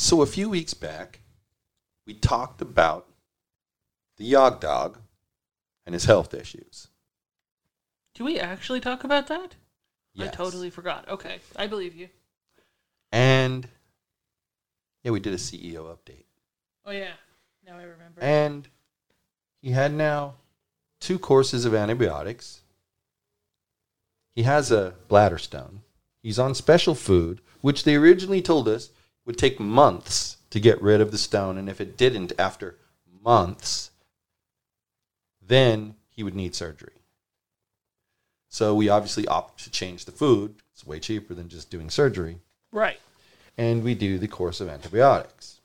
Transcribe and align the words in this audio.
So, 0.00 0.22
a 0.22 0.26
few 0.26 0.48
weeks 0.48 0.74
back, 0.74 1.22
we 2.06 2.14
talked 2.14 2.62
about 2.62 3.08
the 4.16 4.24
Yog 4.24 4.60
Dog 4.60 5.00
and 5.84 5.92
his 5.92 6.04
health 6.04 6.32
issues. 6.32 6.86
Do 8.14 8.22
we 8.22 8.38
actually 8.38 8.78
talk 8.78 9.02
about 9.02 9.26
that? 9.26 9.56
I 10.16 10.28
totally 10.28 10.70
forgot. 10.70 11.08
Okay, 11.08 11.40
I 11.56 11.66
believe 11.66 11.96
you. 11.96 12.10
And 13.10 13.66
yeah, 15.02 15.10
we 15.10 15.18
did 15.18 15.34
a 15.34 15.36
CEO 15.36 15.92
update. 15.92 16.26
Oh 16.86 16.92
yeah, 16.92 17.14
now 17.66 17.76
I 17.76 17.82
remember. 17.82 18.20
And 18.20 18.68
he 19.60 19.72
had 19.72 19.92
now 19.92 20.34
two 21.00 21.18
courses 21.18 21.64
of 21.64 21.74
antibiotics. 21.74 22.60
He 24.36 24.44
has 24.44 24.70
a 24.70 24.94
bladder 25.08 25.38
stone. 25.38 25.80
He's 26.22 26.38
on 26.38 26.54
special 26.54 26.94
food, 26.94 27.40
which 27.62 27.82
they 27.82 27.96
originally 27.96 28.40
told 28.40 28.68
us 28.68 28.90
would 29.28 29.36
take 29.36 29.60
months 29.60 30.38
to 30.48 30.58
get 30.58 30.80
rid 30.80 31.02
of 31.02 31.10
the 31.10 31.18
stone. 31.18 31.58
And 31.58 31.68
if 31.68 31.82
it 31.82 31.98
didn't 31.98 32.32
after 32.38 32.76
months, 33.22 33.90
then 35.46 35.96
he 36.08 36.22
would 36.22 36.34
need 36.34 36.54
surgery. 36.54 36.94
So 38.48 38.74
we 38.74 38.88
obviously 38.88 39.28
opt 39.28 39.62
to 39.64 39.70
change 39.70 40.06
the 40.06 40.12
food. 40.12 40.54
It's 40.72 40.86
way 40.86 40.98
cheaper 40.98 41.34
than 41.34 41.50
just 41.50 41.70
doing 41.70 41.90
surgery 41.90 42.38
right. 42.72 42.98
and 43.58 43.84
we 43.84 43.94
do 43.94 44.18
the 44.18 44.28
course 44.28 44.62
of 44.62 44.68
antibiotics. 44.70 45.60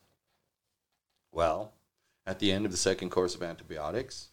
Well, 1.31 1.71
at 2.27 2.39
the 2.39 2.51
end 2.51 2.65
of 2.65 2.71
the 2.71 2.77
second 2.77 3.11
course 3.11 3.33
of 3.33 3.43
antibiotics, 3.43 4.27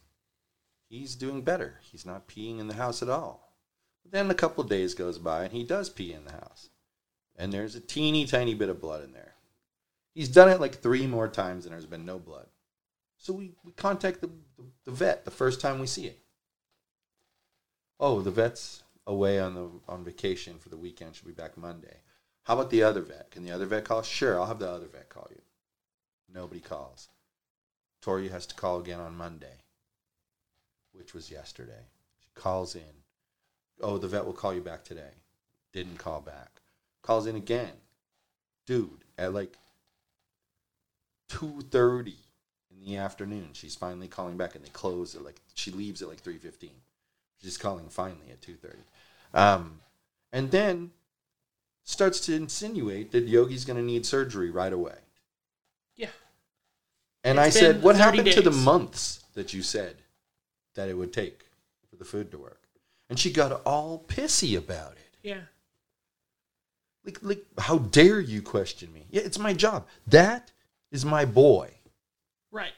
he's 0.89 1.15
doing 1.15 1.41
better. 1.41 1.79
He's 1.89 2.05
not 2.05 2.27
peeing 2.27 2.59
in 2.59 2.67
the 2.67 2.75
house 2.75 3.01
at 3.01 3.09
all. 3.09 3.55
But 4.03 4.11
then 4.11 4.29
a 4.29 4.35
couple 4.35 4.61
of 4.61 4.69
days 4.69 4.93
goes 4.93 5.17
by 5.17 5.45
and 5.45 5.53
he 5.53 5.63
does 5.63 5.89
pee 5.89 6.11
in 6.11 6.25
the 6.25 6.33
house. 6.33 6.69
And 7.41 7.51
there's 7.51 7.73
a 7.73 7.79
teeny 7.79 8.25
tiny 8.25 8.53
bit 8.53 8.69
of 8.69 8.79
blood 8.79 9.03
in 9.03 9.13
there. 9.13 9.33
He's 10.13 10.29
done 10.29 10.47
it 10.47 10.61
like 10.61 10.75
three 10.75 11.07
more 11.07 11.27
times 11.27 11.65
and 11.65 11.73
there's 11.73 11.87
been 11.87 12.05
no 12.05 12.19
blood. 12.19 12.45
So 13.17 13.33
we, 13.33 13.53
we 13.65 13.71
contact 13.71 14.21
the, 14.21 14.29
the, 14.85 14.91
vet 14.91 15.25
the 15.25 15.31
first 15.31 15.59
time 15.59 15.79
we 15.79 15.87
see 15.87 16.05
it. 16.05 16.19
Oh, 17.99 18.21
the 18.21 18.29
vet's 18.29 18.83
away 19.07 19.39
on 19.39 19.55
the 19.55 19.69
on 19.87 20.03
vacation 20.03 20.59
for 20.59 20.69
the 20.69 20.77
weekend. 20.77 21.15
She'll 21.15 21.29
be 21.29 21.33
back 21.33 21.57
Monday. 21.57 21.97
How 22.43 22.53
about 22.53 22.69
the 22.69 22.83
other 22.83 23.01
vet? 23.01 23.31
Can 23.31 23.43
the 23.43 23.51
other 23.51 23.65
vet 23.65 23.85
call? 23.85 24.03
Sure, 24.03 24.39
I'll 24.39 24.45
have 24.45 24.59
the 24.59 24.69
other 24.69 24.87
vet 24.87 25.09
call 25.09 25.27
you. 25.31 25.41
Nobody 26.31 26.61
calls. 26.61 27.09
Tory 28.03 28.29
has 28.29 28.45
to 28.47 28.55
call 28.55 28.79
again 28.79 28.99
on 28.99 29.17
Monday, 29.17 29.63
which 30.93 31.15
was 31.15 31.31
yesterday. 31.31 31.87
She 32.19 32.29
calls 32.35 32.75
in. 32.75 33.01
Oh, 33.81 33.97
the 33.97 34.07
vet 34.07 34.27
will 34.27 34.33
call 34.33 34.53
you 34.53 34.61
back 34.61 34.83
today. 34.83 35.15
Didn't 35.73 35.97
call 35.97 36.21
back. 36.21 36.60
Calls 37.01 37.27
in 37.27 37.35
again. 37.35 37.71
Dude, 38.65 39.03
at 39.17 39.33
like 39.33 39.57
2.30 41.29 42.13
in 42.71 42.85
the 42.85 42.97
afternoon, 42.97 43.49
she's 43.53 43.75
finally 43.75 44.07
calling 44.07 44.37
back 44.37 44.55
and 44.55 44.63
they 44.63 44.69
close 44.69 45.15
at 45.15 45.23
like, 45.23 45.39
she 45.55 45.71
leaves 45.71 46.01
at 46.01 46.07
like 46.07 46.23
3.15. 46.23 46.69
She's 47.41 47.57
calling 47.57 47.89
finally 47.89 48.29
at 48.31 48.41
2.30. 48.41 48.75
Um, 49.33 49.79
and 50.31 50.51
then 50.51 50.91
starts 51.83 52.19
to 52.21 52.35
insinuate 52.35 53.11
that 53.11 53.27
Yogi's 53.27 53.65
going 53.65 53.77
to 53.77 53.83
need 53.83 54.05
surgery 54.05 54.49
right 54.49 54.73
away. 54.73 54.97
Yeah. 55.95 56.07
And 57.23 57.37
It's 57.37 57.47
I 57.47 57.59
said, 57.59 57.83
What 57.83 57.97
30 57.97 58.17
happened 58.17 58.33
to 58.33 58.41
the 58.41 58.51
months 58.51 59.23
that 59.33 59.53
you 59.53 59.63
said 59.63 59.97
that 60.75 60.89
it 60.89 60.95
would 60.95 61.13
take 61.13 61.45
for 61.89 61.95
the 61.95 62.05
food 62.05 62.31
to 62.31 62.37
work? 62.37 62.61
And 63.09 63.19
she 63.19 63.31
got 63.31 63.51
all 63.65 64.05
pissy 64.07 64.57
about 64.57 64.93
it. 64.93 65.17
Yeah. 65.21 65.41
Like, 67.03 67.19
like, 67.21 67.45
how 67.57 67.79
dare 67.79 68.19
you 68.19 68.41
question 68.41 68.93
me? 68.93 69.07
Yeah, 69.09 69.21
it's 69.21 69.39
my 69.39 69.53
job. 69.53 69.87
That 70.05 70.51
is 70.91 71.03
my 71.03 71.25
boy. 71.25 71.71
Right. 72.51 72.73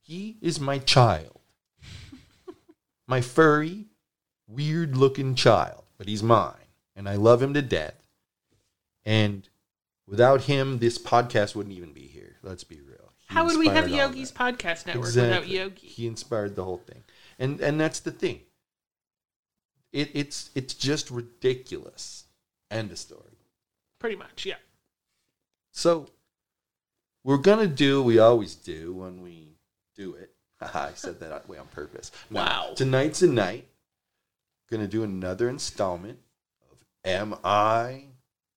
He 0.00 0.36
is 0.40 0.60
my 0.60 0.78
child. 0.78 1.40
my 3.08 3.20
furry, 3.20 3.86
weird 4.46 4.96
looking 4.96 5.34
child. 5.34 5.84
But 5.98 6.08
he's 6.08 6.22
mine. 6.22 6.54
And 6.94 7.08
I 7.08 7.16
love 7.16 7.42
him 7.42 7.54
to 7.54 7.62
death. 7.62 8.06
And 9.04 9.48
without 10.06 10.42
him, 10.42 10.78
this 10.78 10.98
podcast 10.98 11.54
wouldn't 11.54 11.74
even 11.74 11.92
be 11.92 12.06
here. 12.06 12.36
Let's 12.42 12.64
be 12.64 12.80
real. 12.80 13.12
He 13.28 13.34
How 13.34 13.46
would 13.46 13.58
we 13.58 13.68
have 13.68 13.88
Yogi's 13.88 14.30
that. 14.30 14.56
podcast 14.56 14.86
network 14.86 15.06
without 15.06 15.48
Yogi? 15.48 15.86
He 15.86 16.06
inspired 16.06 16.56
the 16.56 16.64
whole 16.64 16.78
thing. 16.78 17.02
And 17.38 17.60
and 17.60 17.80
that's 17.80 18.00
the 18.00 18.12
thing. 18.12 18.40
It, 19.92 20.10
it's 20.12 20.50
it's 20.54 20.74
just 20.74 21.10
ridiculous. 21.10 22.23
End 22.74 22.90
of 22.90 22.98
story. 22.98 23.38
Pretty 23.98 24.16
much. 24.16 24.44
Yeah. 24.46 24.56
So 25.70 26.06
we're 27.22 27.38
gonna 27.38 27.66
do 27.66 28.02
we 28.02 28.18
always 28.18 28.54
do 28.54 28.92
when 28.92 29.22
we 29.22 29.56
do 29.96 30.14
it. 30.14 30.34
I 30.60 30.90
said 30.94 31.20
that 31.20 31.48
way 31.48 31.58
on 31.58 31.66
purpose. 31.68 32.10
No, 32.30 32.40
Wow. 32.40 32.72
Tonight's 32.76 33.22
a 33.22 33.26
night. 33.28 33.68
Gonna 34.70 34.86
do 34.88 35.02
another 35.02 35.48
installment 35.48 36.18
of 36.70 36.84
Am 37.04 37.34
I 37.44 38.06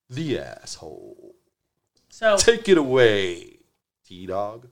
the 0.09 0.39
Asshole? 0.39 1.35
So 2.09 2.38
Take 2.39 2.67
it 2.69 2.77
away, 2.77 3.59
T 4.06 4.25
Dog. 4.25 4.67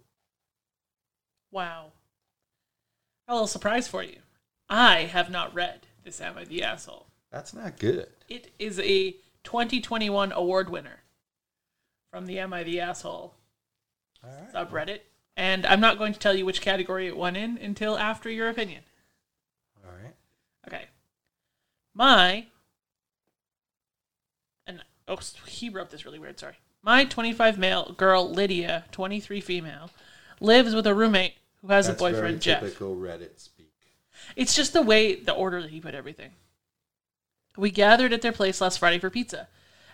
wow. 1.52 1.92
A 3.28 3.34
little 3.34 3.48
surprise 3.48 3.88
for 3.88 4.04
you. 4.04 4.18
I 4.70 5.02
have 5.02 5.32
not 5.32 5.54
read 5.54 5.88
this 6.04 6.22
Am 6.22 6.38
I 6.38 6.44
the 6.46 6.64
Asshole. 6.64 7.08
That's 7.32 7.54
not 7.54 7.80
good. 7.80 8.08
It 8.30 8.52
is 8.60 8.80
a 8.80 9.16
2021 9.46 10.32
award 10.34 10.70
winner 10.70 11.04
from 12.12 12.26
the 12.26 12.40
Am 12.40 12.54
I 12.54 12.64
the 12.64 12.82
Asshole 12.82 13.34
All 14.24 14.30
right. 14.30 14.54
subreddit. 14.54 15.00
And 15.38 15.66
I'm 15.66 15.80
not 15.82 15.98
going 15.98 16.14
to 16.14 16.20
tell 16.20 16.34
you 16.34 16.46
which 16.46 16.62
category 16.62 17.08
it 17.08 17.18
won 17.18 17.36
in 17.36 17.58
until 17.58 17.98
after 17.98 18.30
your 18.30 18.50
opinion. 18.50 18.84
All 19.86 19.92
right. 19.92 20.16
Okay. 20.68 20.86
My 21.94 22.46
and 24.66 24.82
oh 25.08 25.18
he 25.46 25.70
wrote 25.70 25.90
this 25.90 26.06
really 26.06 26.20
weird, 26.20 26.40
sorry. 26.40 26.56
My 26.82 27.04
25 27.06 27.58
male 27.58 27.94
girl 27.98 28.30
Lydia, 28.30 28.86
23 28.92 29.42
female, 29.42 29.90
lives 30.40 30.76
with 30.76 30.88
a 30.88 30.94
roommate 30.94 31.34
who 31.62 31.68
has 31.70 31.88
That's 31.88 32.00
a 32.00 32.04
boyfriend 32.04 32.22
very 32.28 32.40
Jeff. 32.40 32.62
typical 32.62 32.96
Reddit 32.96 33.40
speak. 33.40 33.72
It's 34.36 34.56
just 34.56 34.74
the 34.74 34.82
way 34.82 35.16
the 35.16 35.34
order 35.34 35.62
that 35.62 35.72
he 35.72 35.80
put 35.82 35.96
everything. 35.96 36.32
We 37.58 37.72
gathered 37.72 38.14
at 38.14 38.22
their 38.22 38.32
place 38.32 38.62
last 38.62 38.80
Friday 38.80 39.00
for 39.00 39.10
pizza. 39.10 39.48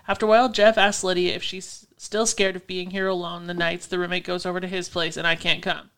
After 0.08 0.26
a 0.26 0.30
while, 0.30 0.50
Jeff 0.50 0.78
asked 0.78 1.04
Lydia 1.04 1.36
if 1.36 1.44
she's 1.44 1.86
still 1.98 2.26
scared 2.26 2.56
of 2.56 2.66
being 2.66 2.92
here 2.92 3.08
alone 3.08 3.46
the 3.46 3.54
nights 3.54 3.86
the 3.86 4.00
roommate 4.00 4.24
goes 4.24 4.46
over 4.46 4.60
to 4.60 4.68
his 4.68 4.90
place 4.90 5.16
and 5.16 5.28
I 5.28 5.36
can't 5.36 5.62
come. 5.62 5.92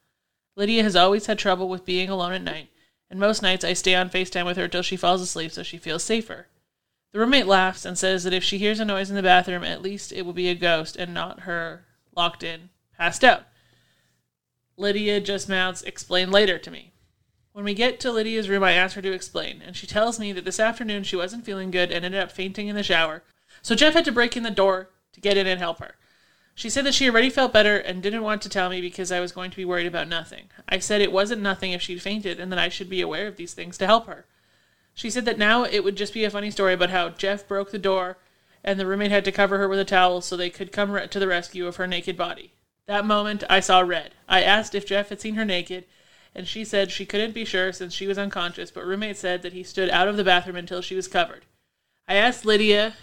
Lydia 0.56 0.84
has 0.84 0.96
always 0.96 1.26
had 1.26 1.40
trouble 1.40 1.70
with 1.70 1.86
being 1.86 2.10
alone 2.10 2.34
at 2.34 2.44
night, 2.44 2.70
and 3.10 3.20
most 3.20 3.42
nights 3.42 3.64
I 3.64 3.74
stay 3.74 3.96
on 3.96 4.10
FaceTime 4.10 4.46
with 4.46 4.58
her 4.58 4.68
till 4.68 4.82
she 4.82 4.98
falls 4.98 5.22
asleep 5.22 5.52
so 5.52 5.64
she 5.64 5.78
feels 5.78 6.04
safer. 6.04 6.48
The 7.12 7.20
roommate 7.20 7.48
laughs 7.48 7.86
and 7.86 7.98
says 7.98 8.24
that 8.24 8.34
if 8.34 8.44
she 8.44 8.58
hears 8.58 8.80
a 8.80 8.86
noise 8.86 9.10
in 9.10 9.16
the 9.16 9.24
bathroom, 9.24 9.64
at 9.64 9.82
least 9.82 10.12
it 10.12 10.24
will 10.24 10.34
be 10.34 10.50
a 10.50 10.56
ghost 10.56 10.96
and 10.96 11.14
not 11.14 11.42
her 11.42 11.86
locked 12.16 12.44
in, 12.44 12.70
passed 12.98 13.24
out. 13.24 13.44
Lydia 14.78 15.22
just 15.22 15.48
mouths, 15.48 15.84
explain 15.84 16.32
later 16.32 16.58
to 16.58 16.72
me. 16.72 16.93
When 17.54 17.66
we 17.66 17.76
get 17.76 18.00
to 18.00 18.12
Lydia's 18.12 18.50
room, 18.50 18.64
I 18.64 18.72
ask 18.72 18.96
her 18.96 19.02
to 19.04 19.12
explain, 19.12 19.62
and 19.62 19.76
she 19.76 19.86
tells 19.86 20.20
me 20.20 20.32
that 20.34 20.44
this 20.44 20.60
afternoon 20.60 21.04
she 21.04 21.16
wasn't 21.16 21.46
feeling 21.46 21.70
good 21.70 21.92
and 21.92 22.04
ended 22.04 22.20
up 22.20 22.32
fainting 22.32 22.68
in 22.68 22.76
the 22.76 22.82
shower. 22.82 23.22
So 23.62 23.76
Jeff 23.76 23.94
had 23.94 24.06
to 24.06 24.12
break 24.12 24.36
in 24.36 24.42
the 24.42 24.50
door 24.50 24.90
to 25.14 25.22
get 25.22 25.38
in 25.38 25.46
and 25.46 25.60
help 25.60 25.78
her. 25.78 25.96
She 26.56 26.70
said 26.70 26.84
that 26.86 26.96
she 26.96 27.08
already 27.08 27.30
felt 27.30 27.54
better 27.54 27.78
and 27.78 28.02
didn't 28.02 28.24
want 28.24 28.42
to 28.42 28.50
tell 28.50 28.70
me 28.70 28.82
because 28.82 29.12
I 29.12 29.20
was 29.20 29.32
going 29.32 29.52
to 29.52 29.58
be 29.58 29.66
worried 29.66 29.86
about 29.86 30.08
nothing. 30.08 30.50
I 30.68 30.80
said 30.80 31.00
it 31.00 31.12
wasn't 31.12 31.44
nothing 31.44 31.72
if 31.72 31.82
she'd 31.82 32.02
fainted 32.02 32.40
and 32.40 32.52
that 32.52 32.60
I 32.60 32.70
should 32.70 32.90
be 32.90 33.02
aware 33.02 33.28
of 33.28 33.38
these 33.38 33.54
things 33.54 33.78
to 33.78 33.86
help 33.86 34.08
her. 34.08 34.26
She 34.96 35.12
said 35.12 35.26
that 35.26 35.38
now 35.38 35.64
it 35.64 35.84
would 35.84 35.96
just 35.96 36.14
be 36.14 36.24
a 36.24 36.32
funny 36.32 36.50
story 36.50 36.74
about 36.74 36.90
how 36.90 37.10
Jeff 37.10 37.48
broke 37.48 37.72
the 37.72 37.80
door 37.80 38.18
and 38.64 38.80
the 38.80 38.86
roommate 38.88 39.12
had 39.12 39.26
to 39.26 39.32
cover 39.32 39.60
her 39.60 39.68
with 39.68 39.80
a 39.80 39.86
towel 39.86 40.22
so 40.22 40.36
they 40.36 40.50
could 40.50 40.72
come 40.72 41.08
to 41.08 41.20
the 41.20 41.28
rescue 41.28 41.68
of 41.68 41.76
her 41.76 41.88
naked 41.88 42.18
body. 42.18 42.54
That 42.88 43.06
moment, 43.06 43.44
I 43.50 43.60
saw 43.60 43.80
red. 43.80 44.16
I 44.28 44.42
asked 44.42 44.74
if 44.74 44.88
Jeff 44.88 45.10
had 45.10 45.22
seen 45.22 45.36
her 45.36 45.46
naked, 45.46 45.86
and 46.36 46.48
she 46.48 46.66
said 46.66 46.92
she 46.92 47.06
couldn't 47.06 47.34
be 47.34 47.46
sure 47.46 47.72
since 47.72 47.94
she 47.94 48.08
was 48.08 48.18
unconscious, 48.18 48.72
but 48.72 48.86
roommate 48.86 49.18
said 49.18 49.42
that 49.42 49.54
he 49.54 49.64
stood 49.64 49.90
out 49.90 50.08
of 50.08 50.18
the 50.18 50.24
bathroom 50.24 50.56
until 50.56 50.82
she 50.82 50.96
was 50.96 51.08
covered. 51.08 51.46
I 52.08 52.16
asked 52.16 52.46
Lydia 52.46 52.96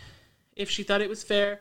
if 0.56 0.68
she 0.68 0.82
thought 0.82 1.00
it 1.00 1.08
was 1.08 1.22
fair 1.22 1.60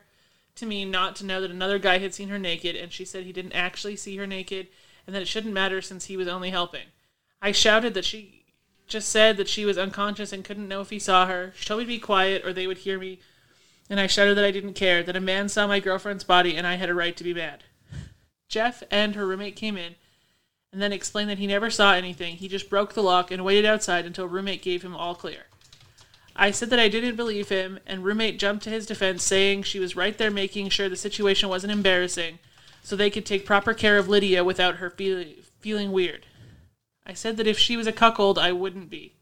to 0.56 0.66
me 0.66 0.84
not 0.84 1.16
to 1.16 1.24
know 1.24 1.40
that 1.40 1.50
another 1.50 1.78
guy 1.78 1.98
had 1.98 2.12
seen 2.12 2.28
her 2.28 2.38
naked, 2.38 2.76
and 2.76 2.92
she 2.92 3.04
said 3.04 3.24
he 3.24 3.32
didn't 3.32 3.52
actually 3.52 3.96
see 3.96 4.16
her 4.16 4.26
naked 4.26 4.68
and 5.06 5.14
that 5.14 5.22
it 5.22 5.28
shouldn't 5.28 5.54
matter 5.54 5.80
since 5.80 6.06
he 6.06 6.16
was 6.16 6.28
only 6.28 6.50
helping. 6.50 6.86
I 7.40 7.52
shouted 7.52 7.94
that 7.94 8.04
she 8.04 8.44
just 8.86 9.08
said 9.08 9.36
that 9.36 9.48
she 9.48 9.64
was 9.64 9.78
unconscious 9.78 10.32
and 10.32 10.44
couldn't 10.44 10.68
know 10.68 10.80
if 10.80 10.90
he 10.90 10.98
saw 10.98 11.26
her. 11.26 11.52
She 11.56 11.64
told 11.64 11.78
me 11.78 11.84
to 11.84 11.88
be 11.88 11.98
quiet 11.98 12.44
or 12.44 12.52
they 12.52 12.66
would 12.66 12.78
hear 12.78 12.98
me, 12.98 13.20
and 13.88 13.98
I 13.98 14.06
shouted 14.06 14.36
that 14.36 14.44
I 14.44 14.50
didn't 14.50 14.74
care, 14.74 15.02
that 15.02 15.16
a 15.16 15.20
man 15.20 15.48
saw 15.48 15.66
my 15.66 15.80
girlfriend's 15.80 16.24
body 16.24 16.56
and 16.56 16.66
I 16.66 16.74
had 16.74 16.90
a 16.90 16.94
right 16.94 17.16
to 17.16 17.24
be 17.24 17.32
mad. 17.32 17.64
Jeff 18.48 18.82
and 18.90 19.14
her 19.14 19.26
roommate 19.26 19.56
came 19.56 19.76
in 19.76 19.94
and 20.72 20.80
then 20.80 20.92
explained 20.92 21.30
that 21.30 21.38
he 21.38 21.46
never 21.46 21.70
saw 21.70 21.94
anything. 21.94 22.36
He 22.36 22.48
just 22.48 22.70
broke 22.70 22.94
the 22.94 23.02
lock 23.02 23.30
and 23.30 23.44
waited 23.44 23.64
outside 23.64 24.06
until 24.06 24.26
roommate 24.26 24.62
gave 24.62 24.82
him 24.82 24.94
all 24.94 25.14
clear. 25.14 25.46
I 26.36 26.52
said 26.52 26.70
that 26.70 26.78
I 26.78 26.88
didn't 26.88 27.16
believe 27.16 27.48
him, 27.48 27.80
and 27.86 28.04
roommate 28.04 28.38
jumped 28.38 28.64
to 28.64 28.70
his 28.70 28.86
defense, 28.86 29.22
saying 29.22 29.64
she 29.64 29.80
was 29.80 29.96
right 29.96 30.16
there 30.16 30.30
making 30.30 30.68
sure 30.68 30.88
the 30.88 30.96
situation 30.96 31.48
wasn't 31.48 31.72
embarrassing, 31.72 32.38
so 32.82 32.96
they 32.96 33.10
could 33.10 33.26
take 33.26 33.44
proper 33.44 33.74
care 33.74 33.98
of 33.98 34.08
Lydia 34.08 34.44
without 34.44 34.76
her 34.76 34.90
feel- 34.90 35.26
feeling 35.58 35.92
weird. 35.92 36.26
I 37.04 37.14
said 37.14 37.36
that 37.36 37.46
if 37.46 37.58
she 37.58 37.76
was 37.76 37.86
a 37.86 37.92
cuckold, 37.92 38.38
I 38.38 38.52
wouldn't 38.52 38.88
be. 38.88 39.14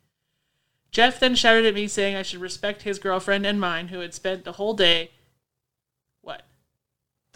Jeff 0.90 1.18
then 1.18 1.34
shouted 1.34 1.66
at 1.66 1.74
me, 1.74 1.88
saying 1.88 2.14
I 2.14 2.22
should 2.22 2.40
respect 2.40 2.82
his 2.82 2.98
girlfriend 2.98 3.46
and 3.46 3.60
mine, 3.60 3.88
who 3.88 4.00
had 4.00 4.14
spent 4.14 4.44
the 4.44 4.52
whole 4.52 4.74
day. 4.74 5.10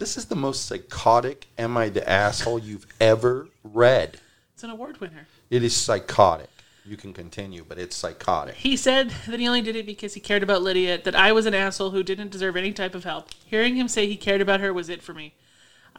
This 0.02 0.16
is 0.16 0.24
the 0.24 0.34
most 0.34 0.66
psychotic 0.66 1.46
Am 1.56 1.76
I 1.76 1.88
the 1.88 2.02
Asshole 2.10 2.58
you've 2.58 2.88
ever 3.00 3.46
read. 3.62 4.18
It's 4.52 4.64
an 4.64 4.70
award 4.70 5.00
winner. 5.00 5.28
It 5.48 5.62
is 5.62 5.76
psychotic. 5.76 6.50
You 6.84 6.96
can 6.96 7.12
continue, 7.12 7.64
but 7.64 7.78
it's 7.78 7.94
psychotic. 7.94 8.56
He 8.56 8.76
said 8.76 9.10
that 9.28 9.38
he 9.38 9.46
only 9.46 9.62
did 9.62 9.76
it 9.76 9.86
because 9.86 10.14
he 10.14 10.20
cared 10.20 10.42
about 10.42 10.60
Lydia, 10.60 11.00
that 11.04 11.14
I 11.14 11.30
was 11.30 11.46
an 11.46 11.54
asshole 11.54 11.90
who 11.90 12.02
didn't 12.02 12.32
deserve 12.32 12.56
any 12.56 12.72
type 12.72 12.96
of 12.96 13.04
help. 13.04 13.28
Hearing 13.46 13.76
him 13.76 13.86
say 13.86 14.08
he 14.08 14.16
cared 14.16 14.40
about 14.40 14.58
her 14.58 14.72
was 14.72 14.88
it 14.88 15.02
for 15.02 15.14
me. 15.14 15.34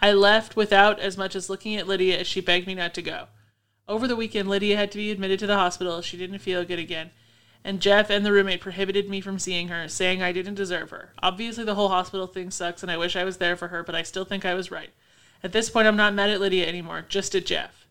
I 0.01 0.11
left 0.11 0.57
without 0.57 0.99
as 0.99 1.17
much 1.17 1.33
as 1.33 1.49
looking 1.49 1.77
at 1.77 1.87
Lydia 1.87 2.19
as 2.19 2.27
she 2.27 2.41
begged 2.41 2.67
me 2.67 2.75
not 2.75 2.93
to 2.95 3.01
go. 3.01 3.27
Over 3.87 4.05
the 4.05 4.17
weekend, 4.17 4.49
Lydia 4.49 4.75
had 4.75 4.91
to 4.91 4.97
be 4.97 5.11
admitted 5.11 5.39
to 5.39 5.47
the 5.47 5.55
hospital. 5.55 6.01
She 6.01 6.17
didn't 6.17 6.39
feel 6.39 6.65
good 6.65 6.77
again. 6.77 7.11
And 7.63 7.79
Jeff 7.81 8.09
and 8.09 8.25
the 8.25 8.31
roommate 8.31 8.59
prohibited 8.61 9.09
me 9.09 9.21
from 9.21 9.39
seeing 9.39 9.69
her, 9.69 9.87
saying 9.87 10.21
I 10.21 10.33
didn't 10.33 10.55
deserve 10.55 10.89
her. 10.89 11.13
Obviously, 11.21 11.63
the 11.63 11.75
whole 11.75 11.89
hospital 11.89 12.27
thing 12.27 12.51
sucks, 12.51 12.83
and 12.83 12.91
I 12.91 12.97
wish 12.97 13.15
I 13.15 13.23
was 13.23 13.37
there 13.37 13.55
for 13.55 13.69
her, 13.69 13.83
but 13.83 13.95
I 13.95 14.03
still 14.03 14.25
think 14.25 14.45
I 14.45 14.53
was 14.53 14.71
right. 14.71 14.89
At 15.41 15.53
this 15.53 15.69
point, 15.69 15.87
I'm 15.87 15.95
not 15.95 16.13
mad 16.13 16.29
at 16.29 16.41
Lydia 16.41 16.67
anymore, 16.67 17.05
just 17.07 17.35
at 17.35 17.45
Jeff. 17.45 17.87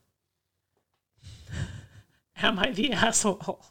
Am 2.43 2.59
I 2.59 2.71
the 2.71 2.93
asshole? 2.93 3.65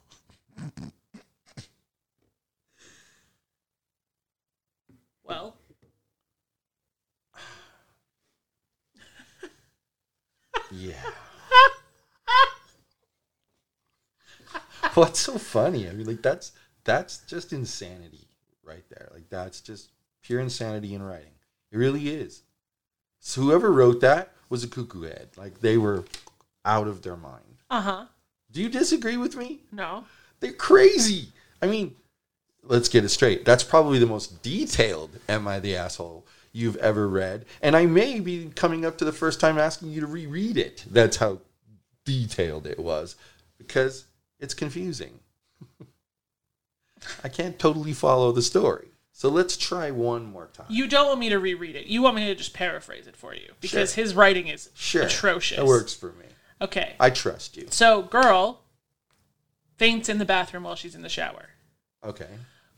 well, 5.23 5.55
Yeah. 10.71 10.93
What's 14.93 15.19
so 15.19 15.37
funny? 15.37 15.89
I 15.89 15.93
mean, 15.93 16.07
like 16.07 16.21
that's 16.21 16.51
that's 16.83 17.19
just 17.19 17.53
insanity 17.53 18.27
right 18.63 18.83
there. 18.89 19.09
Like 19.13 19.29
that's 19.29 19.61
just 19.61 19.91
pure 20.23 20.39
insanity 20.39 20.93
in 20.93 21.03
writing. 21.03 21.33
It 21.71 21.77
really 21.77 22.09
is. 22.09 22.43
So 23.19 23.41
whoever 23.41 23.71
wrote 23.71 24.01
that 24.01 24.33
was 24.49 24.63
a 24.63 24.67
cuckoo 24.67 25.03
head. 25.03 25.29
Like 25.37 25.61
they 25.61 25.77
were 25.77 26.05
out 26.65 26.87
of 26.87 27.01
their 27.01 27.15
mind. 27.17 27.57
uh 27.69 27.81
huh. 27.81 28.05
Do 28.51 28.61
you 28.61 28.69
disagree 28.69 29.15
with 29.17 29.37
me? 29.37 29.61
No. 29.71 30.03
They're 30.41 30.51
crazy. 30.51 31.29
I 31.61 31.67
mean, 31.67 31.95
let's 32.63 32.89
get 32.89 33.05
it 33.05 33.09
straight. 33.09 33.45
That's 33.45 33.63
probably 33.63 33.97
the 33.99 34.05
most 34.05 34.41
detailed 34.43 35.11
Am 35.29 35.47
I 35.47 35.59
the 35.59 35.75
Asshole 35.75 36.25
you've 36.51 36.75
ever 36.77 37.07
read. 37.07 37.45
And 37.61 37.77
I 37.77 37.85
may 37.85 38.19
be 38.19 38.51
coming 38.55 38.85
up 38.85 38.97
to 38.97 39.05
the 39.05 39.13
first 39.13 39.39
time 39.39 39.57
asking 39.57 39.89
you 39.91 40.01
to 40.01 40.07
reread 40.07 40.57
it. 40.57 40.83
That's 40.89 41.17
how 41.17 41.39
detailed 42.05 42.67
it 42.67 42.79
was. 42.79 43.15
Because 43.57 44.05
it's 44.41 44.53
confusing. 44.53 45.19
I 47.23 47.29
can't 47.29 47.57
totally 47.57 47.93
follow 47.93 48.31
the 48.31 48.41
story. 48.41 48.89
So 49.13 49.29
let's 49.29 49.55
try 49.57 49.91
one 49.91 50.25
more 50.25 50.47
time. 50.47 50.65
You 50.69 50.87
don't 50.87 51.07
want 51.07 51.19
me 51.19 51.29
to 51.29 51.39
reread 51.39 51.75
it. 51.75 51.85
You 51.87 52.01
want 52.01 52.15
me 52.15 52.25
to 52.25 52.35
just 52.35 52.53
paraphrase 52.53 53.07
it 53.07 53.15
for 53.15 53.33
you 53.35 53.53
because 53.61 53.93
Sure. 53.93 54.03
his 54.03 54.15
writing 54.15 54.47
is 54.47 54.69
Sure. 54.73 55.03
atrocious. 55.03 55.57
That 55.57 55.65
works 55.65 55.93
for 55.93 56.11
me. 56.13 56.25
Okay. 56.59 56.95
I 56.99 57.09
trust 57.09 57.57
you. 57.57 57.67
So, 57.69 58.01
girl 58.01 58.61
faints 59.77 60.09
in 60.09 60.17
the 60.19 60.25
bathroom 60.25 60.63
while 60.63 60.75
she's 60.75 60.95
in 60.95 61.01
the 61.01 61.09
shower. 61.09 61.49
Okay. 62.03 62.29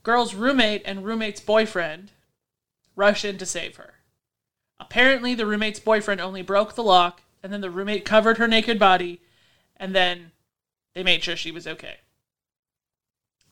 Girl's 0.02 0.34
roommate 0.34 0.82
and 0.84 1.04
roommate's 1.04 1.40
boyfriend 1.40 2.12
rush 2.96 3.24
in 3.24 3.38
to 3.38 3.46
save 3.46 3.76
her. 3.76 3.94
Apparently, 4.80 5.34
the 5.34 5.46
roommate's 5.46 5.80
boyfriend 5.80 6.20
only 6.20 6.42
broke 6.42 6.74
the 6.74 6.82
lock, 6.82 7.22
and 7.42 7.52
then 7.52 7.60
the 7.60 7.70
roommate 7.70 8.04
covered 8.04 8.38
her 8.38 8.48
naked 8.48 8.78
body, 8.78 9.20
and 9.76 9.94
then 9.94 10.32
they 10.94 11.02
made 11.02 11.22
sure 11.22 11.36
she 11.36 11.50
was 11.50 11.66
okay. 11.66 11.96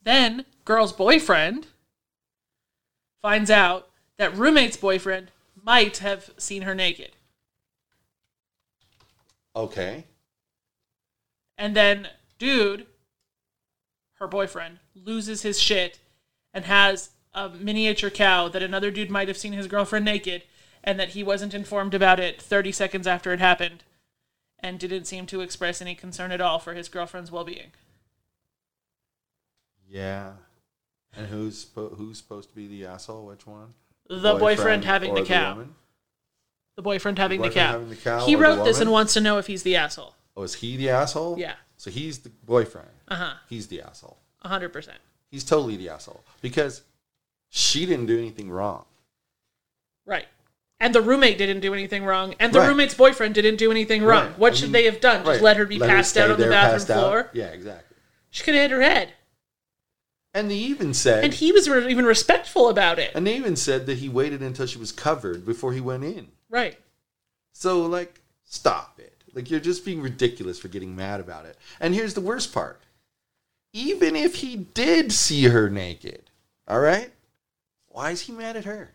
Then, 0.05 0.45
girl's 0.65 0.93
boyfriend 0.93 1.69
finds 3.21 3.51
out 3.51 3.89
that 4.19 4.37
roommate's 4.37 4.77
boyfriend 4.77 5.31
might 5.63 5.99
have 5.99 6.31
seen 6.39 6.63
her 6.63 6.75
naked. 6.75 7.13
Okay. 9.55 10.05
And 11.57 11.77
then, 11.77 12.09
dude, 12.39 12.87
her 14.19 14.27
boyfriend, 14.27 14.79
loses 14.95 15.43
his 15.43 15.61
shit 15.61 15.99
and 16.55 16.65
has 16.65 17.11
a 17.35 17.49
miniature 17.49 18.11
cow 18.11 18.49
that 18.49 18.63
another 18.63 18.91
dude 18.91 19.11
might 19.11 19.29
have 19.29 19.37
seen 19.37 19.53
his 19.53 19.67
girlfriend 19.67 20.05
naked 20.05 20.43
and 20.85 20.99
that 20.99 21.11
he 21.11 21.23
wasn't 21.23 21.55
informed 21.55 21.95
about 21.95 22.21
it 22.21 22.41
30 22.41 22.73
seconds 22.73 23.07
after 23.07 23.33
it 23.33 23.41
happened 23.41 23.83
and 24.63 24.79
didn't 24.79 25.05
seem 25.05 25.27
to 25.27 25.41
express 25.41 25.83
any 25.83 25.95
concern 25.95 26.31
at 26.33 26.41
all 26.41 26.59
for 26.59 26.75
his 26.75 26.89
girlfriend's 26.89 27.31
well 27.31 27.45
being. 27.45 27.73
Yeah. 29.89 30.33
And 31.15 31.27
who's 31.27 31.67
who's 31.75 32.19
supposed 32.19 32.49
to 32.51 32.55
be 32.55 32.67
the 32.67 32.87
asshole? 32.87 33.27
Which 33.27 33.47
one? 33.47 33.75
The 34.09 34.35
boyfriend, 34.35 34.85
having 34.85 35.15
the 35.15 35.23
cow. 35.23 35.53
woman? 35.53 35.75
The 36.77 36.83
boyfriend 36.83 37.19
having 37.19 37.41
the 37.43 37.49
boyfriend 37.49 37.67
cow. 37.67 37.73
having 37.73 37.89
the 37.91 37.97
cow 37.97 38.25
he 38.25 38.35
the 38.35 38.41
wrote 38.41 38.65
this 38.65 38.81
and 38.81 38.91
wants 38.91 39.15
to 39.15 39.21
know 39.21 39.39
if 39.39 39.47
he's 39.47 39.63
the 39.63 39.77
asshole. 39.77 40.15
Oh, 40.37 40.43
is 40.43 40.55
he 40.55 40.77
the 40.77 40.89
asshole? 40.91 41.39
Yeah. 41.39 41.55
So 41.77 41.91
he's 41.91 42.21
the 42.21 42.31
boyfriend. 42.47 42.89
Uh 43.09 43.17
huh. 43.17 43.35
He's 43.49 43.67
the 43.67 43.83
asshole. 43.83 44.19
100%. 44.45 44.89
He's 45.31 45.45
totally 45.45 45.77
the 45.77 45.89
asshole 45.89 46.23
because 46.41 46.83
she 47.51 47.87
didn't 47.87 48.07
do 48.07 48.19
anything 48.19 48.51
wrong. 48.51 48.85
Right. 50.07 50.27
And 50.83 50.93
the 50.93 51.01
roommate 51.01 51.39
didn't 51.39 51.61
do 51.61 51.73
anything 51.73 52.05
wrong, 52.05 52.35
and 52.41 52.53
the 52.53 52.59
Right. 52.59 52.67
roommate's 52.67 52.95
boyfriend 52.95 53.37
didn't 53.37 53.55
do 53.55 53.71
anything 53.71 54.03
wrong. 54.03 54.27
Right. 54.31 54.39
What 54.39 54.57
should 54.57 54.65
mean, 54.65 54.73
they 54.73 54.85
have 54.87 55.01
done? 55.01 55.19
Just 55.21 55.29
right. 55.29 55.41
let 55.41 55.57
her 55.57 55.65
be 55.65 55.79
passed 55.79 56.11
stay 56.11 56.23
out 56.23 56.33
on 56.33 56.41
the 56.41 56.49
bathroom 56.49 56.73
passed 56.81 56.91
out. 56.91 56.99
floor? 56.99 57.31
Yeah, 57.33 57.47
exactly. 57.47 57.97
She 58.31 58.43
could 58.43 58.55
have 58.55 58.63
hit 58.63 58.71
her 58.73 58.83
head. 58.83 59.13
And 60.35 60.51
they 60.51 60.57
even 60.57 60.93
said, 60.93 61.23
And 61.23 61.33
he 61.35 61.53
was 61.53 61.69
re- 61.69 61.89
even 61.89 62.05
respectful 62.05 62.69
about 62.69 62.99
it. 62.99 63.13
and 63.15 63.25
they 63.25 63.37
even 63.37 63.55
said 63.55 63.87
that 63.87 63.99
he 63.99 64.09
waited 64.09 64.43
until 64.43 64.67
she 64.67 64.79
was 64.79 64.91
covered 64.91 65.47
before 65.47 65.73
he 65.73 65.81
went 65.81 66.03
in. 66.03 66.33
Right. 66.51 66.77
So, 67.53 67.87
like, 67.87 68.21
stop 68.45 68.99
it. 68.99 69.23
Like, 69.35 69.51
you're 69.53 69.61
just 69.61 69.85
being 69.85 70.03
ridiculous 70.03 70.59
for 70.59 70.67
getting 70.67 70.97
mad 70.97 71.21
about 71.21 71.47
it. 71.47 71.57
And 71.79 71.95
here's 71.95 72.15
the 72.15 72.21
worst 72.21 72.53
part 72.53 72.81
even 73.73 74.17
if 74.17 74.35
he 74.37 74.57
did 74.57 75.13
see 75.13 75.45
her 75.45 75.71
naked, 75.71 76.29
all 76.67 76.81
right, 76.81 77.11
why 77.87 78.11
is 78.11 78.23
he 78.23 78.33
mad 78.33 78.57
at 78.57 78.65
her? 78.65 78.93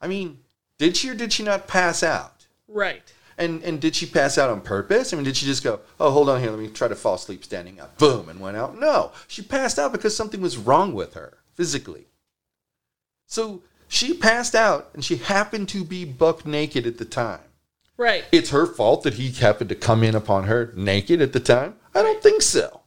I 0.00 0.06
mean, 0.06 0.38
did 0.78 0.96
she 0.96 1.10
or 1.10 1.14
did 1.14 1.32
she 1.32 1.42
not 1.42 1.68
pass 1.68 2.02
out? 2.02 2.46
Right. 2.66 3.02
And, 3.36 3.62
and 3.62 3.80
did 3.80 3.94
she 3.94 4.06
pass 4.06 4.36
out 4.36 4.50
on 4.50 4.60
purpose? 4.60 5.12
I 5.12 5.16
mean, 5.16 5.24
did 5.24 5.36
she 5.36 5.46
just 5.46 5.62
go, 5.62 5.80
oh, 6.00 6.10
hold 6.10 6.28
on 6.28 6.40
here, 6.40 6.50
let 6.50 6.58
me 6.58 6.68
try 6.68 6.88
to 6.88 6.96
fall 6.96 7.14
asleep 7.14 7.44
standing 7.44 7.78
up, 7.80 7.96
boom, 7.98 8.28
and 8.28 8.40
went 8.40 8.56
out? 8.56 8.78
No, 8.78 9.12
she 9.28 9.42
passed 9.42 9.78
out 9.78 9.92
because 9.92 10.16
something 10.16 10.40
was 10.40 10.58
wrong 10.58 10.92
with 10.92 11.14
her 11.14 11.38
physically. 11.54 12.08
So 13.26 13.62
she 13.86 14.14
passed 14.14 14.54
out 14.54 14.90
and 14.92 15.04
she 15.04 15.16
happened 15.16 15.68
to 15.70 15.84
be 15.84 16.04
buck 16.04 16.46
naked 16.46 16.86
at 16.86 16.98
the 16.98 17.04
time. 17.04 17.40
Right. 17.96 18.24
It's 18.32 18.50
her 18.50 18.66
fault 18.66 19.02
that 19.04 19.14
he 19.14 19.30
happened 19.30 19.68
to 19.70 19.74
come 19.74 20.02
in 20.02 20.14
upon 20.14 20.44
her 20.44 20.72
naked 20.76 21.20
at 21.20 21.32
the 21.32 21.40
time? 21.40 21.76
I 21.94 22.02
don't 22.02 22.22
think 22.22 22.42
so. 22.42 22.82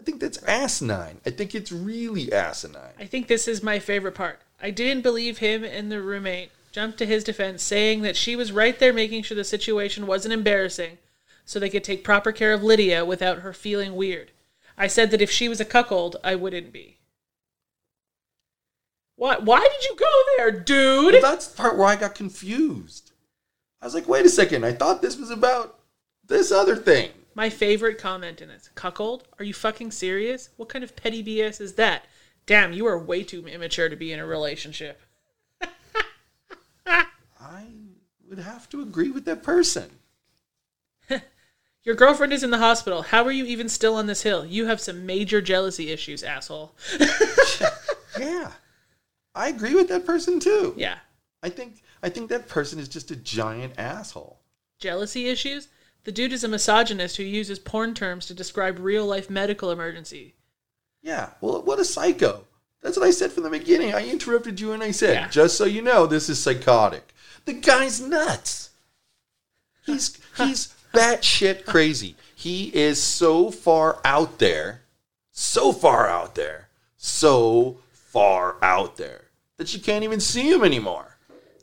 I 0.00 0.04
think 0.04 0.20
that's 0.20 0.42
asinine. 0.44 1.20
I 1.24 1.30
think 1.30 1.54
it's 1.54 1.70
really 1.70 2.32
asinine. 2.32 2.94
I 2.98 3.04
think 3.04 3.28
this 3.28 3.46
is 3.46 3.62
my 3.62 3.78
favorite 3.78 4.14
part. 4.14 4.40
I 4.62 4.70
didn't 4.70 5.02
believe 5.02 5.38
him 5.38 5.64
and 5.64 5.90
the 5.90 6.00
roommate 6.00 6.52
jumped 6.70 6.96
to 6.98 7.06
his 7.06 7.24
defense, 7.24 7.62
saying 7.62 8.02
that 8.02 8.16
she 8.16 8.36
was 8.36 8.52
right 8.52 8.78
there 8.78 8.92
making 8.92 9.24
sure 9.24 9.36
the 9.36 9.44
situation 9.44 10.06
wasn't 10.06 10.32
embarrassing 10.32 10.98
so 11.44 11.58
they 11.58 11.68
could 11.68 11.84
take 11.84 12.04
proper 12.04 12.32
care 12.32 12.52
of 12.52 12.62
Lydia 12.62 13.04
without 13.04 13.40
her 13.40 13.52
feeling 13.52 13.96
weird. 13.96 14.30
I 14.78 14.86
said 14.86 15.10
that 15.10 15.20
if 15.20 15.30
she 15.30 15.48
was 15.48 15.60
a 15.60 15.66
cuckold, 15.66 16.16
I 16.24 16.36
wouldn't 16.36 16.72
be. 16.72 16.98
What? 19.16 19.44
Why 19.44 19.60
did 19.60 19.84
you 19.84 19.96
go 19.96 20.22
there, 20.36 20.50
dude? 20.50 21.12
Well, 21.14 21.22
that's 21.22 21.48
the 21.48 21.56
part 21.56 21.76
where 21.76 21.86
I 21.86 21.96
got 21.96 22.14
confused. 22.14 23.12
I 23.80 23.84
was 23.84 23.94
like, 23.94 24.08
wait 24.08 24.24
a 24.24 24.30
second. 24.30 24.64
I 24.64 24.72
thought 24.72 25.02
this 25.02 25.18
was 25.18 25.30
about 25.30 25.78
this 26.26 26.50
other 26.50 26.76
thing. 26.76 27.10
My 27.34 27.50
favorite 27.50 27.98
comment 27.98 28.40
in 28.40 28.50
it. 28.50 28.70
Cuckold? 28.74 29.24
Are 29.38 29.44
you 29.44 29.54
fucking 29.54 29.90
serious? 29.90 30.50
What 30.56 30.68
kind 30.68 30.84
of 30.84 30.96
petty 30.96 31.22
BS 31.22 31.60
is 31.60 31.74
that? 31.74 32.04
Damn, 32.46 32.72
you 32.72 32.86
are 32.86 32.98
way 32.98 33.22
too 33.22 33.46
immature 33.46 33.88
to 33.88 33.96
be 33.96 34.12
in 34.12 34.18
a 34.20 34.26
relationship. 34.26 35.00
I 36.86 37.64
would 38.28 38.38
have 38.38 38.68
to 38.70 38.82
agree 38.82 39.10
with 39.10 39.24
that 39.26 39.42
person. 39.42 39.90
Your 41.84 41.94
girlfriend 41.94 42.32
is 42.32 42.42
in 42.42 42.50
the 42.50 42.58
hospital. 42.58 43.02
How 43.02 43.24
are 43.24 43.32
you 43.32 43.44
even 43.44 43.68
still 43.68 43.94
on 43.96 44.06
this 44.06 44.22
hill? 44.22 44.46
You 44.46 44.66
have 44.66 44.80
some 44.80 45.04
major 45.06 45.40
jealousy 45.40 45.90
issues, 45.90 46.22
asshole. 46.22 46.74
Yeah. 48.20 48.52
I 49.34 49.48
agree 49.48 49.74
with 49.74 49.88
that 49.88 50.04
person 50.04 50.38
too. 50.38 50.74
yeah. 50.76 50.98
I 51.42 51.48
think 51.48 51.82
I 52.02 52.10
think 52.10 52.28
that 52.28 52.46
person 52.46 52.78
is 52.78 52.88
just 52.88 53.10
a 53.10 53.16
giant 53.16 53.72
asshole. 53.78 54.38
Jealousy 54.78 55.28
issues? 55.28 55.68
The 56.04 56.12
dude 56.12 56.34
is 56.34 56.44
a 56.44 56.48
misogynist 56.48 57.16
who 57.16 57.22
uses 57.22 57.58
porn 57.58 57.94
terms 57.94 58.26
to 58.26 58.34
describe 58.34 58.78
real 58.78 59.06
life 59.06 59.30
medical 59.30 59.70
emergency. 59.70 60.34
Yeah. 61.02 61.30
Well, 61.40 61.62
what 61.62 61.78
a 61.80 61.84
psycho. 61.84 62.44
That's 62.80 62.96
what 62.96 63.06
I 63.06 63.10
said 63.10 63.32
from 63.32 63.42
the 63.44 63.50
beginning. 63.50 63.94
I 63.94 64.08
interrupted 64.08 64.60
you 64.60 64.72
and 64.72 64.82
I 64.82 64.90
said, 64.90 65.14
Yeah. 65.14 65.28
just 65.28 65.56
so 65.56 65.64
you 65.64 65.82
know, 65.82 66.06
this 66.06 66.28
is 66.28 66.40
psychotic. 66.42 67.12
The 67.44 67.52
guy's 67.54 68.00
nuts. 68.00 68.70
He's 69.86 70.16
he's 70.36 70.74
batshit 70.94 71.64
crazy. 71.64 72.14
He 72.36 72.74
is 72.74 73.02
so 73.02 73.50
far 73.50 74.00
out 74.04 74.38
there, 74.38 74.82
so 75.32 75.72
far 75.72 76.08
out 76.08 76.36
there, 76.36 76.68
so 76.96 77.78
far 77.92 78.56
out 78.62 78.96
there 78.96 79.22
that 79.56 79.74
you 79.74 79.80
can't 79.80 80.04
even 80.04 80.20
see 80.20 80.50
him 80.50 80.62
anymore. 80.62 81.16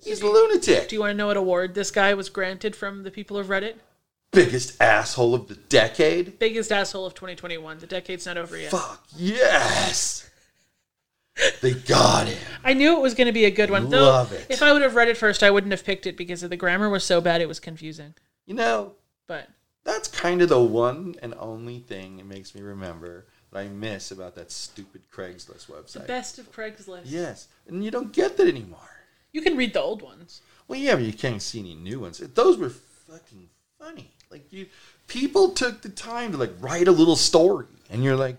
He's 0.04 0.22
a 0.22 0.28
lunatic. 0.28 0.90
Do 0.90 0.96
you 0.96 1.00
want 1.02 1.12
to 1.12 1.18
know 1.18 1.28
what 1.28 1.38
award 1.38 1.76
this 1.76 1.92
guy 1.92 2.14
was 2.14 2.30
granted 2.30 2.76
from 2.76 3.04
the 3.04 3.12
people 3.12 3.38
of 3.38 3.48
Reddit? 3.48 3.76
Biggest 4.32 4.80
asshole 4.82 5.34
of 5.34 5.48
the 5.48 5.56
decade. 5.56 6.38
Biggest 6.40 6.72
asshole 6.72 7.06
of 7.06 7.16
2021. 7.16 7.80
The 7.80 7.88
decade's 7.88 8.26
not 8.26 8.38
over 8.38 8.58
yet. 8.58 8.72
Fuck 8.72 9.04
yes. 9.16 10.30
They 11.62 11.74
got 11.74 12.28
him. 12.28 12.38
I 12.64 12.74
knew 12.74 12.98
it 12.98 13.02
was 13.02 13.16
going 13.16 13.28
to 13.28 13.34
be 13.34 13.46
a 13.46 13.52
good 13.52 13.72
one. 13.72 13.90
Though, 13.90 14.04
Love 14.04 14.34
it. 14.34 14.46
If 14.50 14.62
I 14.62 14.74
would 14.74 14.82
have 14.82 14.96
read 14.96 15.08
it 15.08 15.18
first, 15.18 15.42
I 15.42 15.50
wouldn't 15.50 15.72
have 15.72 15.86
picked 15.86 16.06
it 16.06 16.18
because 16.18 16.42
the 16.42 16.58
grammar 16.58 16.90
was 16.90 17.04
so 17.04 17.22
bad 17.22 17.42
it 17.42 17.48
was 17.48 17.60
confusing. 17.60 18.14
You 18.46 18.56
know, 18.56 18.94
But 19.26 19.48
that's 19.84 20.08
kind 20.10 20.42
of 20.42 20.50
the 20.50 20.62
one 20.62 21.16
and 21.22 21.34
only 21.40 21.80
thing 21.80 22.20
it 22.20 22.26
makes 22.26 22.54
me 22.54 22.62
remember 22.62 23.26
that 23.52 23.60
I 23.60 23.68
miss 23.70 24.12
about 24.12 24.36
that 24.36 24.52
stupid 24.52 25.04
Craigslist 25.12 25.68
the 25.68 25.74
website. 26.00 26.08
best 26.08 26.40
of 26.40 26.52
Craigslist. 26.52 27.04
Yes, 27.06 27.48
and 27.68 27.84
you 27.84 27.90
don't 27.92 28.12
get 28.12 28.38
that 28.38 28.48
anymore. 28.48 28.80
You 29.32 29.42
can 29.42 29.56
read 29.56 29.74
the 29.74 29.82
old 29.82 30.02
ones. 30.02 30.42
Well, 30.68 30.80
yeah, 30.80 30.96
but 30.96 31.04
you 31.04 31.14
can't 31.14 31.42
see 31.42 31.60
any 31.60 31.76
new 31.76 32.00
ones. 32.00 32.20
Those 32.20 32.58
were 32.58 32.70
fucking 32.70 33.50
funny. 33.80 34.12
Like 34.32 34.52
you, 34.54 34.68
people 35.08 35.50
took 35.50 35.82
the 35.82 35.90
time 35.90 36.32
to 36.34 36.38
like 36.38 36.54
write 36.60 36.88
a 36.88 36.92
little 36.92 37.16
story, 37.16 37.66
and 37.90 38.04
you're 38.04 38.16
like, 38.16 38.38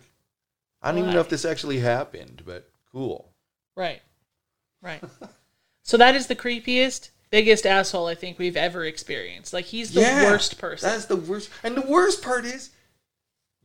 I 0.82 0.90
don't 0.90 1.00
even 1.00 1.12
know 1.12 1.20
if 1.20 1.28
this 1.28 1.44
actually 1.44 1.80
happened, 1.80 2.42
but 2.46 2.70
cool. 2.92 3.32
Right. 3.76 4.00
Right. 4.82 5.02
so 5.82 5.96
that 5.96 6.14
is 6.14 6.26
the 6.28 6.36
creepiest, 6.36 7.10
biggest 7.30 7.66
asshole 7.66 8.06
I 8.06 8.14
think 8.14 8.38
we've 8.38 8.56
ever 8.56 8.84
experienced. 8.84 9.52
Like 9.52 9.66
he's 9.66 9.92
the 9.92 10.00
Yeah, 10.00 10.24
worst 10.24 10.58
person. 10.58 10.88
That's 10.88 11.06
the 11.06 11.16
worst. 11.16 11.50
And 11.62 11.76
the 11.76 11.82
worst 11.82 12.22
part 12.22 12.44
is, 12.44 12.70